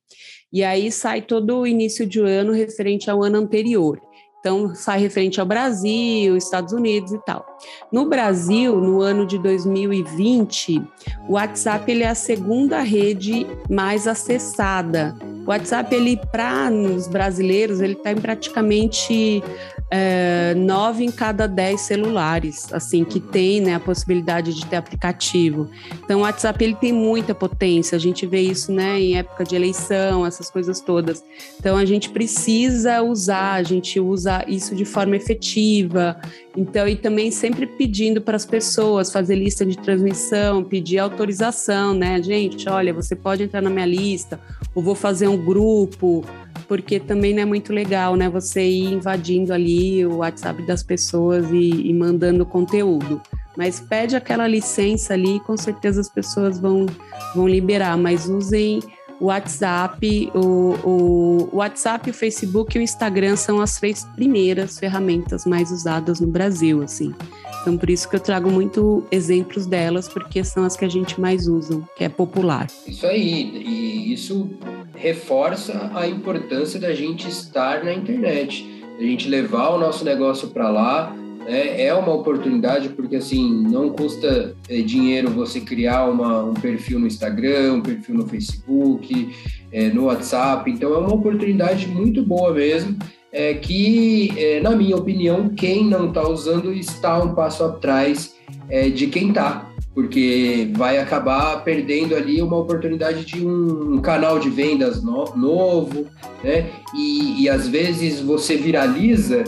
[0.52, 4.00] E aí sai todo o início de ano referente ao ano anterior.
[4.44, 7.46] Então, sai referente ao Brasil, Estados Unidos e tal.
[7.90, 10.82] No Brasil, no ano de 2020,
[11.26, 15.16] o WhatsApp ele é a segunda rede mais acessada.
[15.46, 19.42] O WhatsApp, ele para os brasileiros, ele está em praticamente
[19.90, 25.68] é, nove em cada dez celulares, assim, que tem né, a possibilidade de ter aplicativo.
[26.04, 27.96] Então, o WhatsApp ele tem muita potência.
[27.96, 31.22] A gente vê isso, né, em época de eleição, essas coisas todas.
[31.58, 36.16] Então, a gente precisa usar, a gente usa isso de forma efetiva.
[36.56, 42.22] Então, e também sempre pedindo para as pessoas fazer lista de transmissão, pedir autorização, né,
[42.22, 44.38] gente, olha, você pode entrar na minha lista,
[44.74, 46.24] ou vou fazer um grupo
[46.66, 48.28] porque também não é muito legal, né?
[48.28, 53.20] Você ir invadindo ali o WhatsApp das pessoas e, e mandando conteúdo.
[53.56, 56.86] Mas pede aquela licença ali, com certeza as pessoas vão,
[57.34, 57.96] vão liberar.
[57.96, 58.80] Mas usem
[59.20, 65.44] o WhatsApp, o, o, WhatsApp, o Facebook e o Instagram são as três primeiras ferramentas
[65.44, 67.14] mais usadas no Brasil, assim.
[67.62, 71.18] Então, por isso que eu trago muito exemplos delas, porque são as que a gente
[71.18, 72.66] mais usa, que é popular.
[72.86, 74.50] Isso aí, e isso
[74.94, 80.68] reforça a importância da gente estar na internet, a gente levar o nosso negócio para
[80.68, 81.16] lá.
[81.44, 81.82] Né?
[81.82, 87.06] É uma oportunidade, porque assim, não custa é, dinheiro você criar uma, um perfil no
[87.06, 89.34] Instagram, um perfil no Facebook,
[89.72, 90.70] é, no WhatsApp.
[90.70, 92.96] Então, é uma oportunidade muito boa mesmo
[93.34, 98.36] é que, é, na minha opinião, quem não está usando está um passo atrás
[98.70, 104.48] é, de quem está, porque vai acabar perdendo ali uma oportunidade de um, canal de
[104.48, 106.06] vendas no, novo,
[106.44, 106.70] né?
[106.94, 109.42] E, e às vezes você viraliza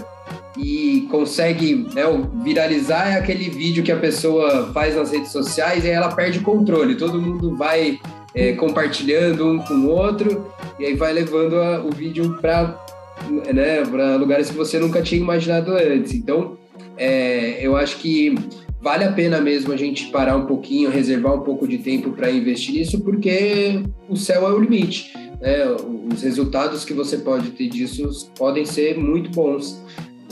[0.56, 2.02] e consegue né,
[2.42, 6.42] viralizar é aquele vídeo que a pessoa faz nas redes sociais e ela perde o
[6.42, 7.98] controle, todo mundo vai
[8.34, 12.78] é, compartilhando um com o outro e aí vai levando a, o vídeo para
[13.52, 13.82] né,
[14.18, 16.14] lugares que você nunca tinha imaginado antes.
[16.14, 16.56] Então,
[16.96, 18.34] é, eu acho que
[18.80, 22.30] vale a pena mesmo a gente parar um pouquinho, reservar um pouco de tempo para
[22.30, 25.12] investir nisso, porque o céu é o limite.
[25.40, 25.64] Né?
[26.12, 29.82] Os resultados que você pode ter disso podem ser muito bons.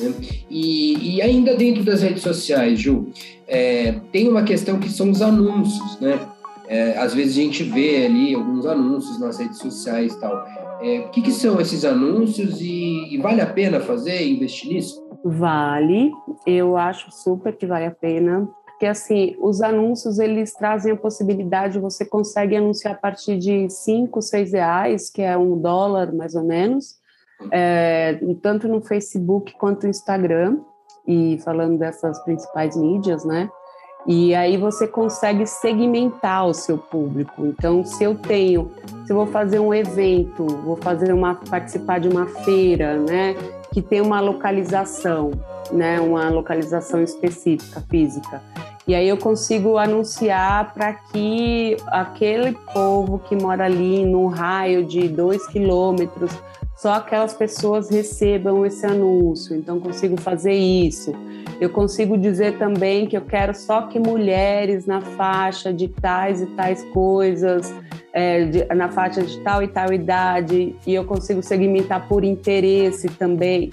[0.00, 0.12] Né?
[0.50, 3.08] E, e, ainda dentro das redes sociais, Ju,
[3.46, 6.18] é, tem uma questão que são os anúncios, né?
[6.66, 10.46] É, às vezes a gente vê ali alguns anúncios nas redes sociais e tal.
[10.80, 15.04] É, o que, que, são esses anúncios e, e, vale a pena fazer, investir nisso?
[15.22, 16.10] Vale,
[16.46, 21.78] eu acho super que vale a pena, porque assim, os anúncios eles trazem a possibilidade,
[21.78, 26.44] você consegue anunciar a partir de 5, 6 reais, que é um dólar mais ou
[26.44, 26.96] menos,
[27.50, 30.58] é, tanto no Facebook quanto no Instagram,
[31.06, 33.48] e falando dessas principais mídias, né?
[34.06, 37.46] E aí você consegue segmentar o seu público.
[37.46, 38.70] Então, se eu tenho,
[39.06, 43.34] se eu vou fazer um evento, vou fazer uma participar de uma feira, né,
[43.72, 45.30] que tem uma localização,
[45.72, 48.42] né, uma localização específica física.
[48.86, 55.08] E aí eu consigo anunciar para que aquele povo que mora ali no raio de
[55.08, 56.30] dois quilômetros,
[56.76, 59.56] só aquelas pessoas recebam esse anúncio.
[59.56, 61.12] Então consigo fazer isso.
[61.60, 66.46] Eu consigo dizer também que eu quero só que mulheres na faixa de tais e
[66.46, 67.72] tais coisas,
[68.12, 73.08] é, de, na faixa de tal e tal idade, e eu consigo segmentar por interesse
[73.08, 73.70] também.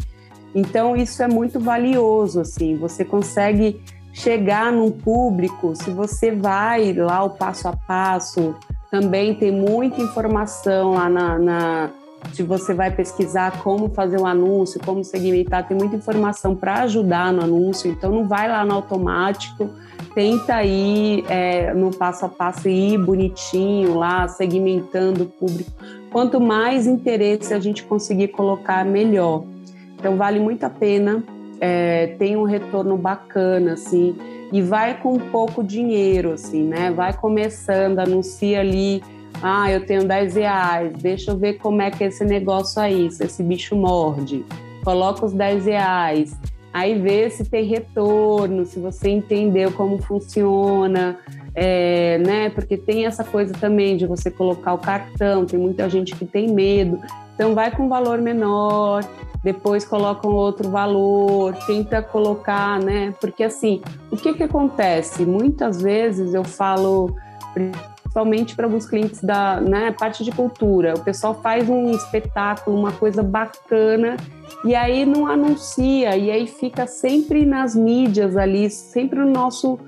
[0.54, 2.78] Então isso é muito valioso, assim.
[2.78, 3.82] Você consegue
[4.14, 8.56] chegar num público, se você vai lá o passo a passo,
[8.92, 11.90] também tem muita informação lá na, na
[12.34, 17.34] se você vai pesquisar como fazer um anúncio, como segmentar, tem muita informação para ajudar
[17.34, 19.70] no anúncio, então não vai lá no automático,
[20.14, 25.72] tenta ir é, no passo a passo ir bonitinho lá, segmentando o público.
[26.12, 29.44] Quanto mais interesse a gente conseguir colocar, melhor.
[29.98, 31.24] Então vale muito a pena
[31.62, 34.16] é, tem um retorno bacana, assim,
[34.52, 36.92] e vai com pouco dinheiro, assim, né?
[36.92, 39.04] Vai começando, anuncia ali,
[39.42, 43.12] ah, eu tenho 10 reais, deixa eu ver como é que é esse negócio aí,
[43.12, 44.46] se esse bicho morde.
[44.84, 46.38] Coloca os 10 reais,
[46.74, 51.18] aí vê se tem retorno, se você entendeu como funciona,
[51.54, 52.50] é, né?
[52.50, 56.52] Porque tem essa coisa também de você colocar o cartão, tem muita gente que tem
[56.52, 57.00] medo.
[57.36, 59.04] Então vai com valor menor,
[59.44, 63.14] depois colocam outro valor, tenta colocar, né?
[63.20, 65.26] Porque assim, o que que acontece?
[65.26, 67.16] Muitas vezes eu falo,
[68.12, 72.92] principalmente para alguns clientes da né, parte de cultura, o pessoal faz um espetáculo, uma
[72.92, 74.18] coisa bacana
[74.66, 79.80] e aí não anuncia e aí fica sempre nas mídias ali, sempre no nosso,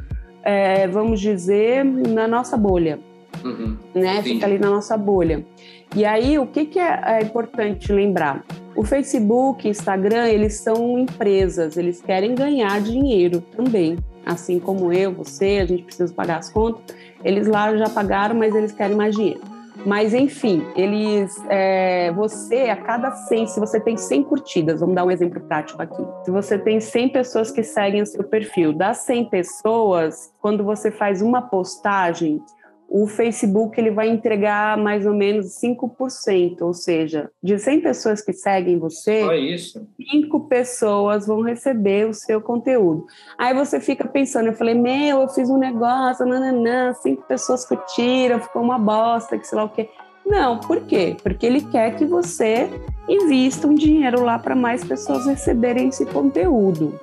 [0.41, 2.97] é, vamos dizer, na nossa bolha,
[3.43, 3.78] uhum.
[3.93, 4.24] né?
[4.24, 5.45] Fica ali na nossa bolha.
[5.93, 8.45] E aí o que que é, é importante lembrar?
[8.74, 13.97] O Facebook, Instagram, eles são empresas, eles querem ganhar dinheiro também.
[14.26, 16.95] Assim como eu, você, a gente precisa pagar as contas.
[17.24, 19.41] Eles lá já pagaram, mas eles querem mais dinheiro.
[19.86, 25.03] Mas enfim, eles, é, você a cada 100, se você tem 100 curtidas, vamos dar
[25.03, 26.05] um exemplo prático aqui.
[26.24, 30.89] Se você tem 100 pessoas que seguem o seu perfil, das 100 pessoas, quando você
[30.89, 32.41] faz uma postagem,
[32.89, 38.31] o Facebook ele vai entregar mais ou menos 5%, ou seja, de 100 pessoas que
[38.34, 39.88] seguem você, isso.
[40.11, 43.05] 5 pessoas vão receber o seu conteúdo.
[43.38, 48.39] Aí você fica pensando, eu falei, meu, eu fiz um negócio, nananã, 5 pessoas curtiram,
[48.39, 49.89] ficou uma bosta, que sei lá o quê.
[50.25, 51.17] Não, por quê?
[51.21, 52.69] Porque ele quer que você
[53.09, 56.97] invista um dinheiro lá para mais pessoas receberem esse conteúdo.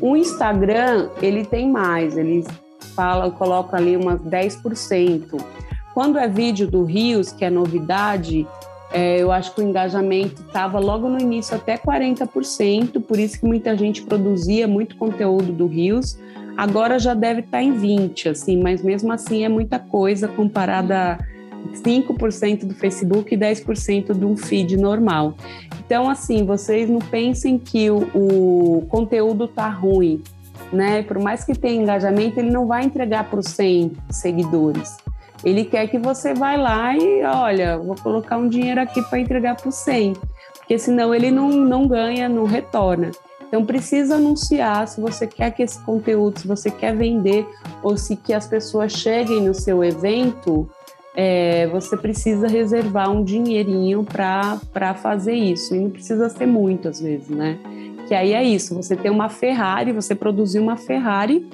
[0.00, 2.44] O Instagram, ele tem mais, ele
[2.94, 5.40] fala, coloca ali umas 10%.
[5.92, 8.46] Quando é vídeo do Rios, que é novidade,
[8.92, 13.46] é, eu acho que o engajamento estava logo no início até 40%, por isso que
[13.46, 16.18] muita gente produzia muito conteúdo do Rios.
[16.56, 21.12] Agora já deve estar tá em 20%, assim, mas mesmo assim é muita coisa comparada
[21.12, 21.18] a
[21.72, 25.34] 5% do Facebook e 10% de um feed normal.
[25.84, 30.22] Então, assim, vocês não pensem que o, o conteúdo tá ruim
[30.72, 31.02] né?
[31.02, 34.96] Por mais que tenha engajamento, ele não vai entregar para os 100 seguidores.
[35.44, 39.56] Ele quer que você vá lá e, olha, vou colocar um dinheiro aqui para entregar
[39.56, 40.14] para os 100,
[40.58, 43.10] porque senão ele não, não ganha, não retorna.
[43.46, 47.46] Então precisa anunciar se você quer que esse conteúdo, se você quer vender
[47.82, 50.68] ou se que as pessoas cheguem no seu evento,
[51.14, 55.74] é, você precisa reservar um dinheirinho para fazer isso.
[55.74, 57.58] E não precisa ser muito às vezes, né?
[58.06, 61.48] Que aí é isso, você tem uma Ferrari, você produziu uma Ferrari,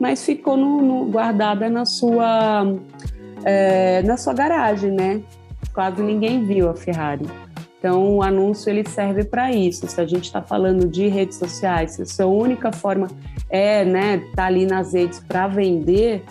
[0.00, 2.64] mas ficou no, no, guardada na sua,
[3.44, 5.22] é, na sua garagem, né?
[5.72, 7.24] Quase ninguém viu a Ferrari.
[7.78, 9.86] Então, o anúncio ele serve para isso.
[9.88, 13.08] Se a gente está falando de redes sociais, se a sua única forma
[13.50, 16.22] é, né, tá ali nas redes para vender,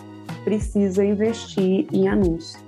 [0.43, 2.59] precisa investir em anúncio.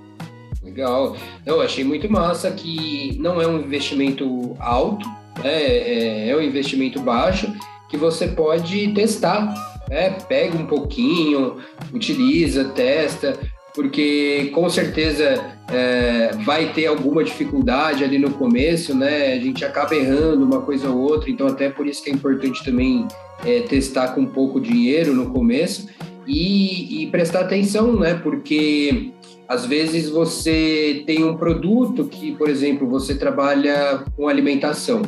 [0.62, 1.16] Legal.
[1.44, 5.08] Eu achei muito massa que não é um investimento alto,
[5.42, 7.52] é, é, é um investimento baixo
[7.88, 9.52] que você pode testar.
[9.88, 10.10] Né?
[10.28, 11.56] Pega um pouquinho,
[11.92, 13.38] utiliza, testa,
[13.74, 19.32] porque com certeza é, vai ter alguma dificuldade ali no começo, né?
[19.32, 22.64] A gente acaba errando uma coisa ou outra, então até por isso que é importante
[22.64, 23.06] também
[23.44, 25.88] é, testar com pouco dinheiro no começo
[26.26, 28.14] e, e, prestar atenção, né?
[28.14, 29.10] Porque
[29.48, 35.02] às vezes você tem um produto que, por exemplo, você trabalha com alimentação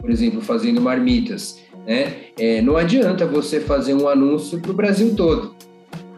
[0.00, 1.60] por exemplo, fazendo marmitas.
[1.86, 2.14] Né?
[2.38, 5.54] É, não adianta você fazer um anúncio para o Brasil todo.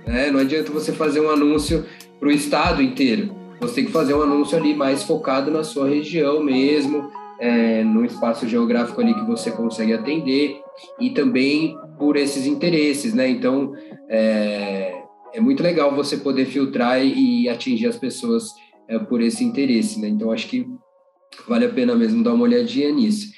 [0.07, 0.31] Né?
[0.31, 1.85] Não adianta você fazer um anúncio
[2.19, 3.35] para o estado inteiro.
[3.61, 8.05] Você tem que fazer um anúncio ali mais focado na sua região mesmo, é, no
[8.05, 10.61] espaço geográfico ali que você consegue atender
[10.99, 13.29] e também por esses interesses, né?
[13.29, 13.75] Então,
[14.09, 15.03] é,
[15.33, 18.51] é muito legal você poder filtrar e atingir as pessoas
[18.89, 20.09] é, por esse interesse, né?
[20.09, 20.67] Então, acho que
[21.47, 23.31] vale a pena mesmo dar uma olhadinha nisso.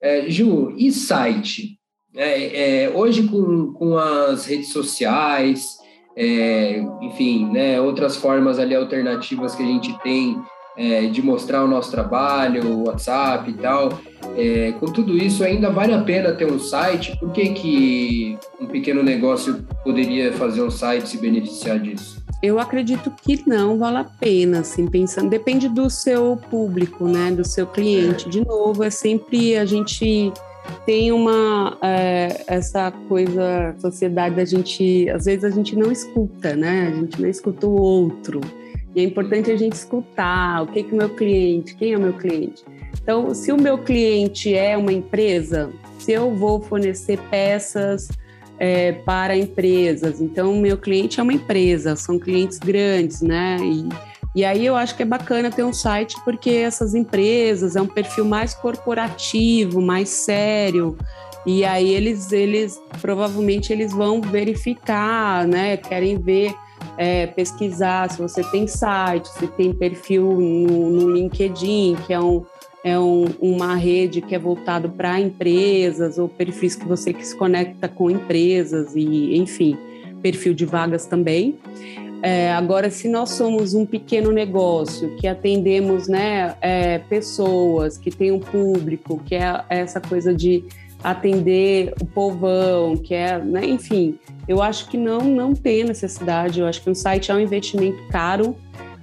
[0.00, 1.78] É, Ju, e site?
[2.16, 5.76] É, é, hoje, com, com as redes sociais,
[6.16, 10.40] é, enfim, né, outras formas ali alternativas que a gente tem
[10.76, 14.00] é, de mostrar o nosso trabalho, WhatsApp e tal.
[14.36, 17.16] É, com tudo isso, ainda vale a pena ter um site?
[17.18, 22.27] Por que, que um pequeno negócio poderia fazer um site e se beneficiar disso?
[22.42, 27.44] Eu acredito que não vale a pena, assim, pensando, depende do seu público, né, do
[27.44, 28.26] seu cliente.
[28.26, 28.30] É.
[28.30, 30.32] De novo, é sempre a gente
[30.84, 36.88] tem uma é, essa coisa sociedade da gente às vezes a gente não escuta né
[36.88, 38.40] a gente não escuta o outro
[38.94, 42.00] e é importante a gente escutar o que que o meu cliente quem é o
[42.00, 42.62] meu cliente
[43.02, 48.08] então se o meu cliente é uma empresa se eu vou fornecer peças
[48.58, 53.88] é, para empresas então meu cliente é uma empresa são clientes grandes né e
[54.34, 57.86] e aí eu acho que é bacana ter um site porque essas empresas é um
[57.86, 60.96] perfil mais corporativo, mais sério.
[61.46, 65.76] E aí eles, eles provavelmente eles vão verificar, né?
[65.76, 66.54] Querem ver,
[66.96, 72.44] é, pesquisar se você tem site, se tem perfil no, no LinkedIn, que é, um,
[72.84, 77.36] é um, uma rede que é voltado para empresas, ou perfis que você que se
[77.36, 79.76] conecta com empresas, e enfim,
[80.22, 81.58] perfil de vagas também.
[82.20, 88.32] É, agora, se nós somos um pequeno negócio que atendemos né, é, pessoas, que tem
[88.32, 90.64] um público, que é essa coisa de
[91.02, 94.18] atender o povão, que é, né, enfim,
[94.48, 96.58] eu acho que não, não tem necessidade.
[96.58, 98.56] Eu acho que um site é um investimento caro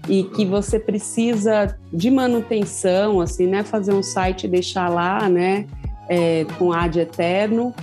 [0.08, 5.66] e que você precisa de manutenção, assim, né, fazer um site e deixar lá, né,
[6.08, 7.74] é, com ad eterno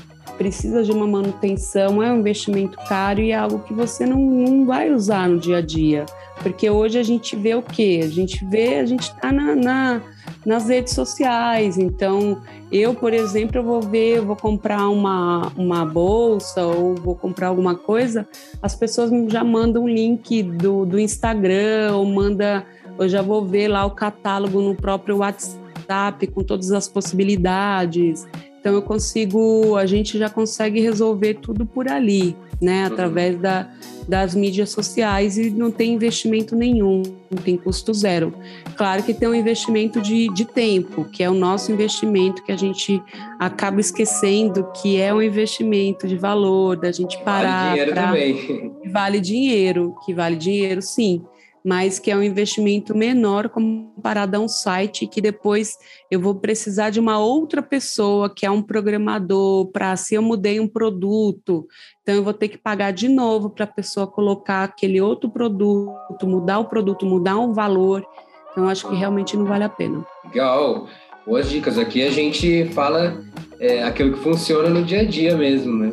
[0.42, 4.66] precisa de uma manutenção, é um investimento caro e é algo que você não, não
[4.66, 6.06] vai usar no dia a dia.
[6.42, 8.00] Porque hoje a gente vê o quê?
[8.02, 10.00] A gente vê, a gente está na, na,
[10.44, 11.78] nas redes sociais.
[11.78, 12.40] Então,
[12.70, 17.48] eu, por exemplo, eu vou ver, eu vou comprar uma, uma bolsa ou vou comprar
[17.48, 18.26] alguma coisa,
[18.60, 22.64] as pessoas já mandam um link do, do Instagram ou manda,
[22.98, 28.26] eu já vou ver lá o catálogo no próprio WhatsApp com todas as possibilidades.
[28.62, 32.86] Então eu consigo, a gente já consegue resolver tudo por ali, né?
[32.86, 32.92] Uhum.
[32.92, 33.68] Através da,
[34.06, 38.32] das mídias sociais e não tem investimento nenhum, não tem custo zero.
[38.76, 42.56] Claro que tem um investimento de, de tempo, que é o nosso investimento que a
[42.56, 43.02] gente
[43.36, 47.70] acaba esquecendo que é um investimento de valor, da gente parar.
[47.70, 48.06] Vale dinheiro pra...
[48.06, 48.72] também.
[48.92, 51.20] Vale dinheiro, que vale dinheiro, sim
[51.64, 55.76] mas que é um investimento menor comparado a um site que depois
[56.10, 60.58] eu vou precisar de uma outra pessoa que é um programador para se eu mudei
[60.58, 61.66] um produto,
[62.02, 66.26] então eu vou ter que pagar de novo para a pessoa colocar aquele outro produto,
[66.26, 68.04] mudar o produto, mudar o valor.
[68.50, 70.04] Então acho que realmente não vale a pena.
[70.24, 70.88] Legal.
[71.24, 71.78] Boas dicas.
[71.78, 73.22] Aqui a gente fala
[73.60, 75.92] é, aquilo que funciona no dia a dia mesmo, né?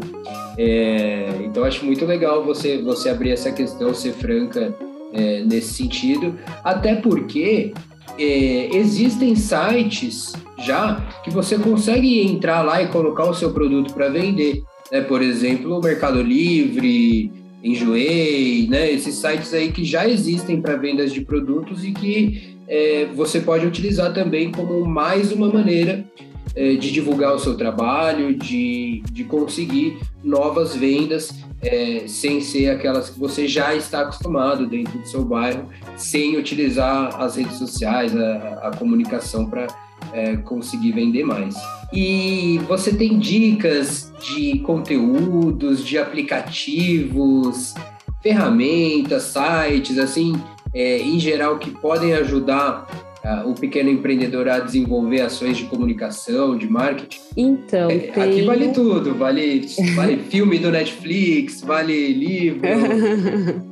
[0.58, 4.76] É, então acho muito legal você você abrir essa questão, ser franca
[5.14, 7.74] é, nesse sentido, até porque
[8.18, 10.34] é, existem sites
[10.66, 14.62] já que você consegue entrar lá e colocar o seu produto para vender.
[14.92, 15.02] Né?
[15.02, 17.32] Por exemplo, o Mercado Livre,
[17.64, 18.90] Enjoei, né?
[18.90, 23.66] esses sites aí que já existem para vendas de produtos e que é, você pode
[23.66, 26.06] utilizar também como mais uma maneira
[26.56, 33.10] é, de divulgar o seu trabalho, de, de conseguir novas vendas é, sem ser aquelas
[33.10, 38.70] que você já está acostumado dentro do seu bairro, sem utilizar as redes sociais, a,
[38.70, 39.68] a comunicação para
[40.14, 41.56] é, conseguir vender mais.
[41.92, 47.74] E você tem dicas de conteúdos, de aplicativos,
[48.22, 50.34] ferramentas, sites, assim,
[50.74, 52.88] é, em geral, que podem ajudar
[53.46, 57.20] o pequeno empreendedor a desenvolver ações de comunicação, de marketing?
[57.36, 58.24] Então, é, tem...
[58.24, 59.66] aqui vale tudo, vale,
[59.96, 62.62] vale filme do Netflix, vale livro.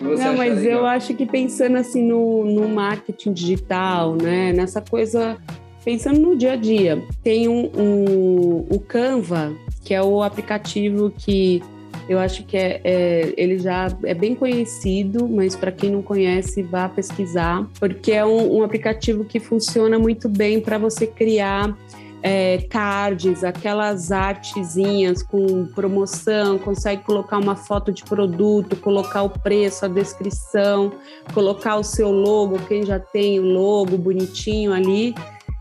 [0.00, 0.80] Não, mas legal?
[0.80, 5.36] eu acho que pensando assim no, no marketing digital, né, nessa coisa,
[5.84, 9.52] pensando no dia a dia, tem um, um o Canva,
[9.84, 11.60] que é o aplicativo que
[12.08, 16.62] eu acho que é, é, ele já é bem conhecido, mas para quem não conhece,
[16.62, 21.76] vá pesquisar, porque é um, um aplicativo que funciona muito bem para você criar
[22.22, 29.84] é, cards, aquelas artezinhas com promoção, consegue colocar uma foto de produto, colocar o preço,
[29.84, 30.92] a descrição,
[31.32, 35.14] colocar o seu logo, quem já tem o logo bonitinho ali.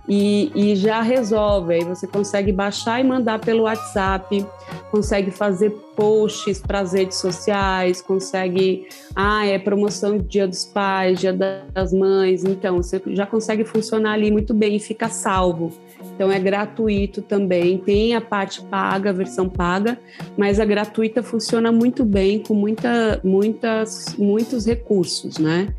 [0.08, 1.74] E, e já resolve.
[1.74, 4.46] Aí você consegue baixar e mandar pelo WhatsApp,
[4.90, 11.34] consegue fazer posts para as redes sociais, consegue, ah, é promoção Dia dos Pais, Dia
[11.34, 15.72] das Mães, então você já consegue funcionar ali muito bem e fica salvo.
[16.14, 20.00] Então é gratuito também, tem a parte paga, a versão paga,
[20.36, 25.74] mas a gratuita funciona muito bem com muita, muitas, muitos recursos, né?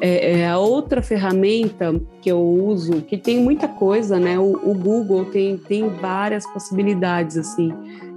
[0.00, 4.38] É, é, a outra ferramenta que eu uso, que tem muita coisa, né?
[4.38, 7.72] O, o, Google tem, tem várias possibilidades, assim,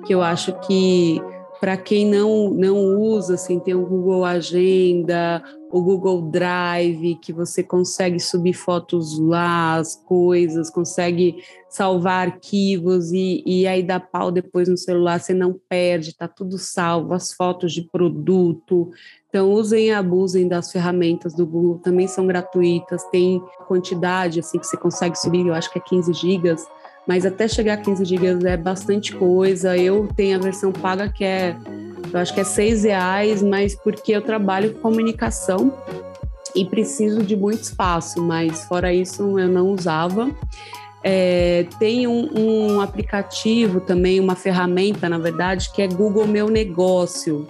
[0.06, 1.22] que eu acho que
[1.60, 7.62] para quem não, não usa, assim, tem o Google Agenda, o Google Drive, que você
[7.62, 11.36] consegue subir fotos lá, as coisas, consegue
[11.70, 16.58] salvar arquivos e, e aí dá pau depois no celular, você não perde, tá tudo
[16.58, 18.90] salvo, as fotos de produto.
[19.30, 24.66] Então, usem e abusem das ferramentas do Google, também são gratuitas, tem quantidade, assim, que
[24.66, 26.68] você consegue subir, eu acho que é 15 gigas,
[27.08, 29.78] mas até chegar a 15 gigas é bastante coisa.
[29.78, 31.56] Eu tenho a versão paga que é
[32.12, 35.72] eu acho que é seis reais, mas porque eu trabalho com comunicação
[36.56, 40.30] e preciso de muito espaço, mas fora isso eu não usava.
[41.04, 47.48] É, tem um, um, aplicativo também, uma ferramenta, na verdade, que é Google Meu Negócio.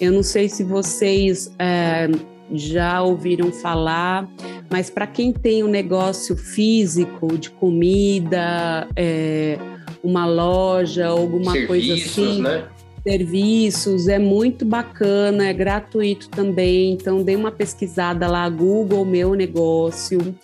[0.00, 2.08] Eu não sei se vocês é,
[2.52, 4.28] já ouviram falar,
[4.70, 9.58] mas para quem tem um negócio físico de comida, é,
[10.02, 12.42] uma loja, alguma Serviços, coisa assim.
[12.42, 12.68] Né?
[13.02, 16.92] serviços, é muito bacana, é gratuito também.
[16.92, 20.34] Então, dê uma pesquisada lá, Google Meu Negócio.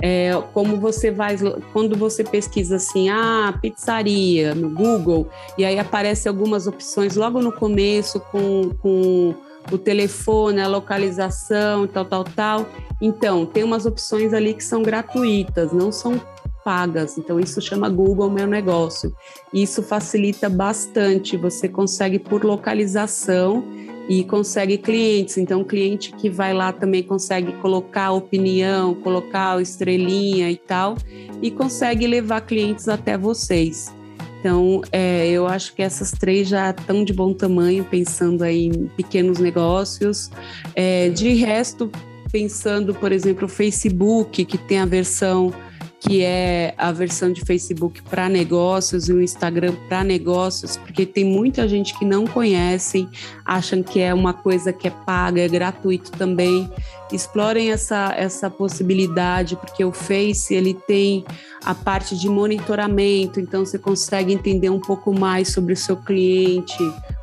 [0.00, 1.36] É, como você vai,
[1.72, 7.50] quando você pesquisa assim, ah, pizzaria no Google, e aí aparecem algumas opções logo no
[7.50, 9.34] começo com, com
[9.72, 12.66] o telefone, a localização, tal, tal, tal.
[13.00, 16.20] Então, tem umas opções ali que são gratuitas, não são
[16.64, 17.16] pagas.
[17.18, 19.14] Então, isso chama Google Meu Negócio.
[19.52, 21.36] Isso facilita bastante.
[21.36, 23.64] Você consegue por localização
[24.08, 25.36] e consegue clientes.
[25.36, 30.96] Então, cliente que vai lá também consegue colocar opinião, colocar estrelinha e tal,
[31.42, 33.94] e consegue levar clientes até vocês.
[34.40, 38.86] Então, é, eu acho que essas três já estão de bom tamanho, pensando aí em
[38.96, 40.30] pequenos negócios.
[40.74, 41.90] É, de resto,
[42.30, 45.52] pensando, por exemplo, o Facebook, que tem a versão
[46.00, 51.24] que é a versão de Facebook para negócios e o Instagram para negócios, porque tem
[51.24, 53.08] muita gente que não conhece,
[53.44, 56.70] acham que é uma coisa que é paga, é gratuito também.
[57.12, 61.24] Explorem essa, essa possibilidade, porque o Face ele tem
[61.64, 66.78] a parte de monitoramento, então você consegue entender um pouco mais sobre o seu cliente,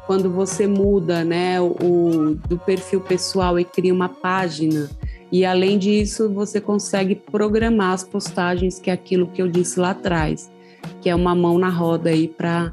[0.06, 4.90] quando você muda né, o, do perfil pessoal e cria uma página.
[5.32, 9.92] E além disso, você consegue programar as postagens, que é aquilo que eu disse lá
[9.92, 10.52] atrás,
[11.02, 12.72] que é uma mão na roda aí para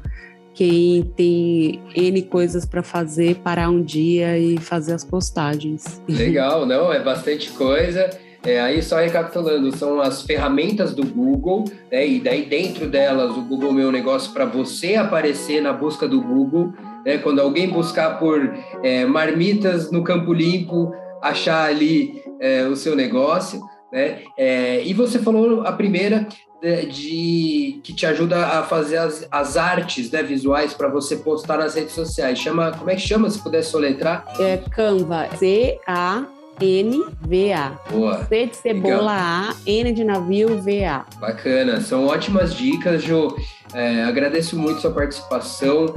[0.53, 6.01] quem tem N coisas para fazer, parar um dia e fazer as postagens.
[6.07, 6.93] Legal, não?
[6.93, 8.09] É bastante coisa.
[8.45, 12.05] É, aí só recapitulando, são as ferramentas do Google, né?
[12.05, 16.73] E daí dentro delas o Google Meu Negócio para você aparecer na busca do Google,
[17.05, 17.17] né?
[17.17, 20.93] Quando alguém buscar por é, marmitas no Campo Limpo,
[21.23, 23.61] achar ali é, o seu negócio,
[23.91, 24.21] né?
[24.37, 26.27] É, e você falou a primeira
[26.61, 31.57] de, de, que te ajuda a fazer as, as artes né, visuais para você postar
[31.57, 32.39] nas redes sociais.
[32.39, 33.29] Chama, como é que chama?
[33.29, 34.25] Se puder soletrar?
[34.39, 36.25] É Canva, C A
[36.61, 37.79] N-V-A.
[37.89, 38.25] Boa.
[38.25, 39.09] C de cebola Legal.
[39.09, 41.05] A, N de navio V-A.
[41.19, 43.35] Bacana, são ótimas dicas, Jo.
[43.73, 45.93] É, agradeço muito sua participação.